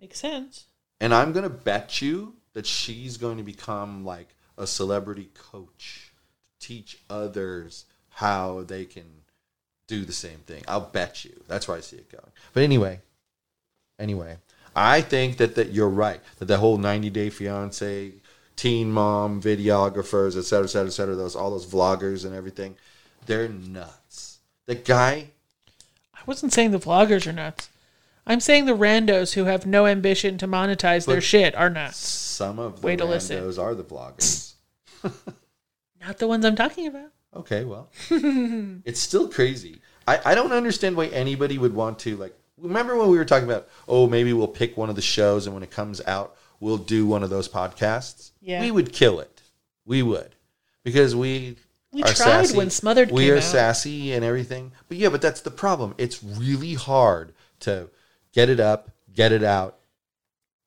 Makes 0.00 0.20
sense. 0.20 0.66
And 1.00 1.14
I'm 1.14 1.32
going 1.32 1.44
to 1.44 1.50
bet 1.50 2.02
you 2.02 2.34
that 2.54 2.66
she's 2.66 3.16
going 3.16 3.38
to 3.38 3.42
become 3.42 4.04
like 4.04 4.34
a 4.58 4.66
celebrity 4.66 5.30
coach, 5.34 6.12
to 6.60 6.66
teach 6.66 6.98
others 7.08 7.84
how 8.10 8.62
they 8.62 8.84
can 8.84 9.04
do 9.86 10.04
the 10.04 10.12
same 10.12 10.38
thing. 10.38 10.62
I'll 10.68 10.80
bet 10.80 11.24
you. 11.24 11.42
That's 11.48 11.66
where 11.66 11.76
I 11.76 11.80
see 11.80 11.96
it 11.96 12.10
going. 12.10 12.32
But 12.52 12.62
anyway, 12.62 13.00
anyway, 13.98 14.38
I 14.74 15.00
think 15.00 15.38
that, 15.38 15.54
that 15.54 15.70
you're 15.70 15.88
right. 15.88 16.20
That 16.38 16.46
the 16.46 16.58
whole 16.58 16.78
90 16.78 17.10
Day 17.10 17.30
Fiance, 17.30 18.12
teen 18.56 18.90
mom, 18.90 19.40
videographers, 19.40 20.36
et 20.36 20.42
cetera, 20.42 20.64
et 20.64 20.68
cetera, 20.68 20.88
et 20.88 20.92
cetera, 20.92 21.14
those, 21.14 21.36
all 21.36 21.50
those 21.50 21.66
vloggers 21.66 22.24
and 22.24 22.34
everything, 22.34 22.76
they're 23.26 23.48
nuts. 23.48 24.31
The 24.66 24.74
guy, 24.76 25.28
I 26.14 26.20
wasn't 26.26 26.52
saying 26.52 26.70
the 26.70 26.78
vloggers 26.78 27.26
are 27.26 27.32
nuts. 27.32 27.68
I'm 28.26 28.38
saying 28.40 28.66
the 28.66 28.76
randos 28.76 29.32
who 29.34 29.44
have 29.46 29.66
no 29.66 29.86
ambition 29.86 30.38
to 30.38 30.46
monetize 30.46 31.06
their 31.06 31.16
But- 31.16 31.24
shit 31.24 31.54
are 31.56 31.68
nuts. 31.70 31.96
some 31.98 32.58
of 32.58 32.80
the 32.80 32.86
Way 32.86 32.96
to 32.96 33.04
listen. 33.04 33.42
randos 33.42 33.58
are 33.60 33.74
the 33.74 33.82
vloggers. 33.84 34.54
Not 36.00 36.18
the 36.18 36.28
ones 36.28 36.44
I'm 36.44 36.56
talking 36.56 36.86
about. 36.86 37.10
Okay, 37.34 37.64
well, 37.64 37.88
it's 38.10 39.00
still 39.00 39.28
crazy. 39.28 39.80
I, 40.06 40.20
I 40.24 40.34
don't 40.34 40.52
understand 40.52 40.96
why 40.96 41.06
anybody 41.06 41.58
would 41.58 41.74
want 41.74 41.98
to 42.00 42.16
like. 42.16 42.34
Remember 42.58 42.96
when 42.96 43.08
we 43.08 43.16
were 43.16 43.24
talking 43.24 43.48
about, 43.48 43.68
oh, 43.88 44.06
maybe 44.08 44.32
we'll 44.32 44.46
pick 44.48 44.76
one 44.76 44.90
of 44.90 44.96
the 44.96 45.02
shows, 45.02 45.46
and 45.46 45.54
when 45.54 45.62
it 45.62 45.70
comes 45.70 46.00
out, 46.06 46.36
we'll 46.60 46.76
do 46.76 47.06
one 47.06 47.22
of 47.22 47.30
those 47.30 47.48
podcasts. 47.48 48.30
Yeah. 48.40 48.60
we 48.60 48.70
would 48.70 48.92
kill 48.92 49.18
it. 49.20 49.42
We 49.86 50.02
would 50.02 50.34
because 50.84 51.16
we 51.16 51.56
We 51.92 52.02
are 52.02 52.06
tried 52.06 52.16
sassy. 52.46 52.56
when 52.56 52.70
Smothered 52.70 53.10
We 53.10 53.30
are 53.30 53.36
out. 53.36 53.42
sassy 53.42 54.12
and 54.12 54.24
everything. 54.24 54.72
But 54.88 54.96
yeah, 54.96 55.10
but 55.10 55.20
that's 55.20 55.42
the 55.42 55.50
problem. 55.50 55.94
It's 55.98 56.22
really 56.22 56.74
hard 56.74 57.34
to 57.60 57.90
get 58.32 58.48
it 58.48 58.60
up, 58.60 58.90
get 59.12 59.30
it 59.30 59.42
out, 59.44 59.78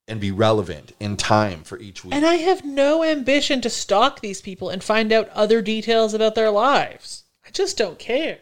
and 0.07 0.21
be 0.21 0.31
relevant 0.31 0.93
in 0.99 1.17
time 1.17 1.63
for 1.63 1.79
each 1.79 2.03
week. 2.05 2.13
And 2.13 2.25
I 2.25 2.35
have 2.35 2.63
no 2.63 3.03
ambition 3.03 3.59
to 3.61 3.71
stalk 3.71 4.19
these 4.21 4.39
people 4.39 4.69
and 4.69 4.83
find 4.83 5.11
out 5.11 5.29
other 5.29 5.63
details 5.63 6.13
about 6.13 6.35
their 6.35 6.51
lives. 6.51 7.23
I 7.45 7.49
just 7.49 7.75
don't 7.75 7.97
care. 7.97 8.37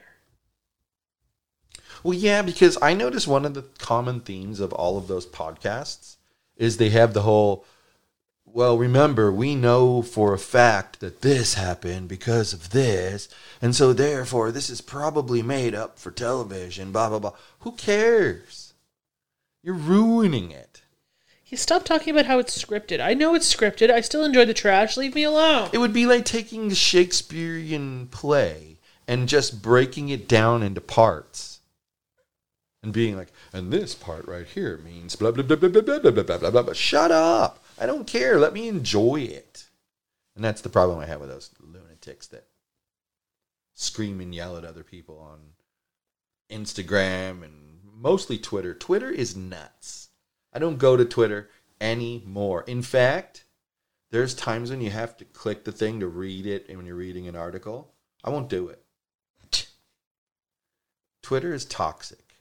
Well, 2.04 2.18
yeah, 2.18 2.42
because 2.42 2.78
I 2.82 2.94
notice 2.94 3.26
one 3.26 3.46
of 3.46 3.54
the 3.54 3.62
common 3.80 4.20
themes 4.20 4.60
of 4.60 4.74
all 4.74 4.98
of 4.98 5.08
those 5.08 5.26
podcasts 5.26 6.18
is 6.58 6.76
they 6.76 6.90
have 6.90 7.14
the 7.14 7.22
whole, 7.22 7.66
well, 8.54 8.78
remember, 8.78 9.32
we 9.32 9.56
know 9.56 10.04
for 10.04 10.32
a 10.32 10.38
fact 10.38 11.00
that 11.00 11.22
this 11.22 11.56
happened 11.56 12.08
because 12.08 12.54
of 12.54 12.70
this, 12.70 13.28
and 13.60 13.76
so 13.76 13.94
therefore 13.94 14.52
this 14.52 14.70
is 14.70 14.80
probably 14.80 15.42
made 15.42 15.74
up 15.74 15.98
for 15.98 16.12
television, 16.12 16.92
blah, 16.92 17.10
blah, 17.10 17.18
blah. 17.18 17.34
Who 17.62 17.72
cares? 17.72 18.74
You're 19.64 19.74
ruining 19.74 20.52
it. 20.52 20.84
You 21.48 21.58
stop 21.58 21.84
talking 21.84 22.14
about 22.14 22.28
how 22.28 22.38
it's 22.38 22.64
scripted. 22.64 23.00
I 23.00 23.16
know 23.16 23.34
it's 23.34 23.54
scripted. 23.54 23.90
I 23.90 24.02
still 24.02 24.24
enjoy 24.24 24.46
the 24.46 24.54
trash. 24.54 24.98
Leave 24.98 25.16
me 25.16 25.24
alone. 25.24 25.70
It 25.74 25.80
would 25.80 25.94
be 25.94 26.06
like 26.06 26.26
taking 26.26 26.72
a 26.72 26.76
Shakespearean 26.76 28.08
play 28.08 28.78
and 29.08 29.28
just 29.28 29.64
breaking 29.64 30.10
it 30.10 30.28
down 30.28 30.62
into 30.62 30.82
parts. 30.82 31.60
And 32.84 32.94
being 32.94 33.16
like, 33.16 33.30
and 33.52 33.72
this 33.72 33.96
part 33.96 34.28
right 34.28 34.46
here 34.46 34.78
means 34.78 35.16
blah 35.16 35.32
blah 35.32 35.44
blah 35.44 35.56
blah 35.56 35.70
blah 35.70 35.82
blah 35.82 36.00
blah 36.00 36.12
blah 36.12 36.38
blah 36.38 36.50
blah 36.52 36.62
blah. 36.62 36.74
Shut 36.74 37.12
up. 37.12 37.63
I 37.84 37.86
don't 37.86 38.08
care. 38.08 38.40
Let 38.40 38.54
me 38.54 38.70
enjoy 38.70 39.20
it. 39.24 39.68
And 40.38 40.46
that's 40.46 40.62
the 40.62 40.70
problem 40.70 41.00
I 41.00 41.06
have 41.06 41.20
with 41.20 41.28
those 41.28 41.52
lunatics 41.60 42.28
that 42.28 42.48
scream 43.74 44.22
and 44.22 44.34
yell 44.34 44.56
at 44.56 44.64
other 44.64 44.86
people 44.86 45.20
on 45.20 45.40
Instagram 46.50 47.44
and 47.44 47.82
mostly 47.84 48.38
Twitter. 48.38 48.74
Twitter 48.74 49.10
is 49.10 49.36
nuts. 49.36 50.08
I 50.54 50.60
don't 50.60 50.78
go 50.78 50.96
to 50.96 51.04
Twitter 51.04 51.50
anymore. 51.82 52.64
In 52.68 52.82
fact, 52.82 53.44
there's 54.12 54.34
times 54.34 54.70
when 54.70 54.80
you 54.80 54.90
have 54.90 55.18
to 55.18 55.26
click 55.26 55.66
the 55.66 55.74
thing 55.74 56.00
to 56.00 56.08
read 56.08 56.46
it 56.46 56.68
and 56.70 56.78
when 56.78 56.86
you're 56.86 56.96
reading 56.96 57.28
an 57.28 57.36
article. 57.36 57.92
I 58.24 58.30
won't 58.30 58.48
do 58.48 58.70
it. 58.70 58.82
Twitter 61.22 61.54
is 61.54 61.66
toxic. 61.66 62.36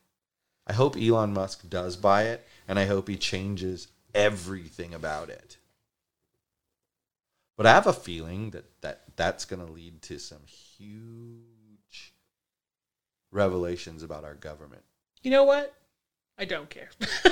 I 0.69 0.73
hope 0.73 0.97
Elon 0.97 1.35
Musk 1.35 1.69
does 1.69 1.97
buy 1.97 2.27
it 2.27 2.47
and 2.69 2.79
I 2.79 2.87
hope 2.87 3.09
he 3.09 3.17
changes 3.17 3.89
everything 4.15 4.95
about 4.95 5.29
it. 5.31 5.57
But 7.57 7.67
I 7.67 7.71
have 7.73 7.87
a 7.87 7.93
feeling 7.93 8.51
that, 8.51 8.65
that 8.81 9.03
that's 9.17 9.45
going 9.45 9.65
to 9.65 9.71
lead 9.73 10.03
to 10.03 10.19
some 10.19 10.43
huge 10.47 12.15
revelations 13.31 14.03
about 14.03 14.25
our 14.25 14.35
government. 14.35 14.83
You 15.23 15.31
know 15.31 15.45
what? 15.45 15.75
I 16.39 16.45
don't 16.45 16.69
care. 16.71 16.89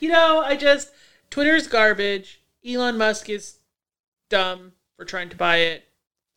you 0.00 0.08
know, 0.08 0.40
I 0.44 0.56
just 0.56 0.90
Twitter's 1.30 1.66
garbage. 1.66 2.40
Elon 2.66 2.96
Musk 2.96 3.28
is 3.28 3.56
dumb 4.30 4.72
for 4.96 5.04
trying 5.04 5.28
to 5.28 5.36
buy 5.36 5.56
it. 5.58 5.84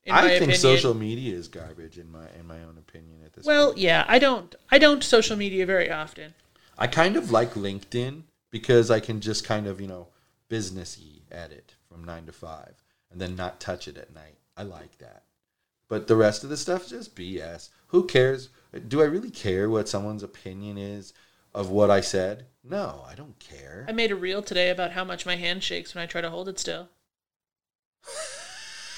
In 0.03 0.13
my 0.13 0.19
I 0.19 0.27
think 0.29 0.37
opinion. 0.37 0.59
social 0.59 0.93
media 0.93 1.35
is 1.35 1.47
garbage 1.47 1.97
in 1.97 2.11
my 2.11 2.25
in 2.39 2.47
my 2.47 2.61
own 2.63 2.77
opinion 2.77 3.19
at 3.25 3.33
this 3.33 3.45
Well, 3.45 3.67
point. 3.67 3.79
yeah, 3.79 4.03
I 4.07 4.19
don't. 4.19 4.55
I 4.71 4.77
don't 4.79 5.03
social 5.03 5.35
media 5.37 5.65
very 5.65 5.91
often. 5.91 6.33
I 6.77 6.87
kind 6.87 7.15
of 7.15 7.31
like 7.31 7.53
LinkedIn 7.53 8.23
because 8.51 8.91
I 8.91 8.99
can 8.99 9.19
just 9.19 9.43
kind 9.43 9.67
of, 9.67 9.81
you 9.81 9.87
know, 9.87 10.07
businessy 10.49 11.21
at 11.31 11.51
it 11.51 11.75
from 11.89 12.03
9 12.03 12.27
to 12.27 12.31
5 12.31 12.83
and 13.11 13.19
then 13.21 13.35
not 13.35 13.59
touch 13.59 13.87
it 13.87 13.97
at 13.97 14.13
night. 14.13 14.37
I 14.55 14.63
like 14.63 14.97
that. 14.99 15.23
But 15.89 16.07
the 16.07 16.15
rest 16.15 16.43
of 16.43 16.49
the 16.49 16.57
stuff 16.57 16.83
is 16.83 16.89
just 16.89 17.15
BS. 17.15 17.69
Who 17.87 18.05
cares? 18.05 18.49
Do 18.87 19.01
I 19.01 19.05
really 19.05 19.31
care 19.31 19.69
what 19.69 19.87
someone's 19.87 20.23
opinion 20.23 20.77
is 20.77 21.13
of 21.53 21.69
what 21.69 21.89
I 21.89 22.01
said? 22.01 22.45
No, 22.63 23.05
I 23.09 23.15
don't 23.15 23.39
care. 23.39 23.85
I 23.87 23.93
made 23.93 24.11
a 24.11 24.15
reel 24.15 24.41
today 24.41 24.69
about 24.69 24.91
how 24.91 25.03
much 25.03 25.25
my 25.25 25.35
hand 25.35 25.63
shakes 25.63 25.95
when 25.95 26.03
I 26.03 26.05
try 26.05 26.21
to 26.21 26.29
hold 26.29 26.49
it 26.49 26.59
still. 26.59 26.89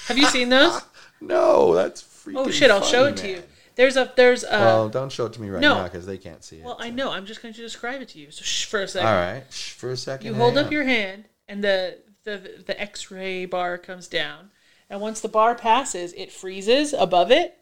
Have 0.07 0.17
you 0.17 0.25
seen 0.25 0.49
those? 0.49 0.81
no, 1.21 1.75
that's 1.75 2.01
oh, 2.03 2.29
freaking 2.29 2.47
Oh 2.47 2.49
shit! 2.49 2.71
I'll 2.71 2.81
show 2.81 3.05
it 3.05 3.17
to 3.17 3.29
you. 3.29 3.43
There's 3.79 3.95
a 3.95 4.11
there's 4.17 4.43
a. 4.43 4.49
well, 4.49 4.89
don't 4.89 5.09
show 5.09 5.27
it 5.27 5.31
to 5.33 5.41
me 5.41 5.47
right 5.47 5.61
no. 5.61 5.75
now 5.75 5.83
because 5.85 6.05
they 6.05 6.17
can't 6.17 6.43
see 6.43 6.57
it. 6.57 6.65
well, 6.65 6.75
I 6.81 6.89
know. 6.89 7.11
I'm 7.11 7.25
just 7.25 7.41
going 7.41 7.53
to 7.53 7.61
describe 7.61 8.01
it 8.01 8.09
to 8.09 8.19
you. 8.19 8.29
So 8.29 8.43
shh 8.43 8.65
for 8.65 8.81
a 8.81 8.87
second. 8.89 9.07
All 9.07 9.13
right, 9.13 9.43
Shh, 9.49 9.71
for 9.71 9.89
a 9.89 9.95
second. 9.95 10.27
You 10.27 10.33
hold 10.33 10.57
up 10.57 10.65
on. 10.65 10.71
your 10.73 10.83
hand, 10.83 11.29
and 11.47 11.63
the 11.63 11.99
the 12.25 12.61
the 12.65 12.77
X-ray 12.77 13.45
bar 13.45 13.77
comes 13.77 14.09
down, 14.09 14.51
and 14.89 14.99
once 14.99 15.21
the 15.21 15.29
bar 15.29 15.55
passes, 15.55 16.11
it 16.17 16.29
freezes 16.29 16.91
above 16.91 17.31
it. 17.31 17.57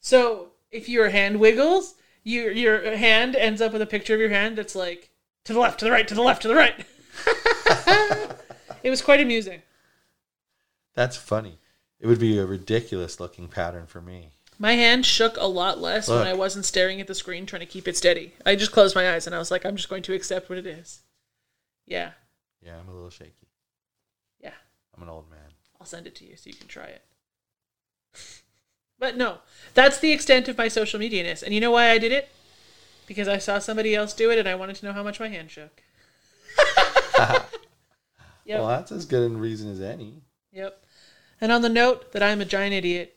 So 0.00 0.52
if 0.70 0.88
your 0.88 1.10
hand 1.10 1.38
wiggles, 1.38 1.96
your 2.24 2.50
your 2.50 2.96
hand 2.96 3.36
ends 3.36 3.60
up 3.60 3.74
with 3.74 3.82
a 3.82 3.86
picture 3.86 4.14
of 4.14 4.20
your 4.20 4.30
hand 4.30 4.56
that's 4.56 4.74
like 4.74 5.10
to 5.44 5.52
the 5.52 5.60
left, 5.60 5.80
to 5.80 5.84
the 5.84 5.90
right, 5.90 6.08
to 6.08 6.14
the 6.14 6.22
left, 6.22 6.40
to 6.40 6.48
the 6.48 6.54
right. 6.54 6.86
it 8.82 8.88
was 8.88 9.02
quite 9.02 9.20
amusing. 9.20 9.60
That's 10.94 11.18
funny. 11.18 11.58
It 12.00 12.06
would 12.06 12.20
be 12.20 12.38
a 12.38 12.46
ridiculous 12.46 13.20
looking 13.20 13.48
pattern 13.48 13.86
for 13.86 14.00
me. 14.00 14.30
My 14.58 14.72
hand 14.72 15.06
shook 15.06 15.36
a 15.36 15.46
lot 15.46 15.80
less 15.80 16.08
when 16.08 16.26
I 16.26 16.32
wasn't 16.34 16.64
staring 16.64 17.00
at 17.00 17.06
the 17.06 17.14
screen 17.14 17.46
trying 17.46 17.60
to 17.60 17.66
keep 17.66 17.86
it 17.86 17.96
steady. 17.96 18.34
I 18.44 18.56
just 18.56 18.72
closed 18.72 18.96
my 18.96 19.12
eyes 19.12 19.26
and 19.26 19.34
I 19.34 19.38
was 19.38 19.50
like, 19.52 19.64
I'm 19.64 19.76
just 19.76 19.88
going 19.88 20.02
to 20.02 20.14
accept 20.14 20.48
what 20.48 20.58
it 20.58 20.66
is. 20.66 21.02
Yeah, 21.86 22.10
Yeah, 22.60 22.76
I'm 22.78 22.88
a 22.88 22.92
little 22.92 23.08
shaky. 23.10 23.48
yeah. 24.40 24.52
I'm 24.96 25.02
an 25.04 25.08
old 25.08 25.30
man. 25.30 25.38
I'll 25.80 25.86
send 25.86 26.06
it 26.08 26.14
to 26.16 26.24
you 26.26 26.36
so 26.36 26.50
you 26.50 26.56
can 26.56 26.68
try 26.68 26.84
it. 26.86 27.02
But 29.00 29.16
no, 29.16 29.38
that's 29.74 30.00
the 30.00 30.10
extent 30.10 30.48
of 30.48 30.58
my 30.58 30.66
social 30.66 30.98
media 30.98 31.22
ness. 31.22 31.44
And 31.44 31.54
you 31.54 31.60
know 31.60 31.70
why 31.70 31.90
I 31.90 31.98
did 31.98 32.10
it? 32.10 32.28
Because 33.06 33.28
I 33.28 33.38
saw 33.38 33.60
somebody 33.60 33.94
else 33.94 34.12
do 34.12 34.28
it 34.32 34.40
and 34.40 34.48
I 34.48 34.56
wanted 34.56 34.74
to 34.74 34.86
know 34.86 34.92
how 34.92 35.04
much 35.04 35.20
my 35.20 35.28
hand 35.28 35.52
shook. 35.52 35.84
yep. 37.16 37.48
Well, 38.48 38.66
that's 38.66 38.90
as 38.90 39.06
good 39.06 39.30
a 39.30 39.34
reason 39.34 39.70
as 39.70 39.80
any. 39.80 40.22
Yep. 40.52 40.82
And 41.40 41.52
on 41.52 41.62
the 41.62 41.68
note 41.68 42.10
that 42.10 42.24
I'm 42.24 42.40
a 42.40 42.44
giant 42.44 42.74
idiot, 42.74 43.16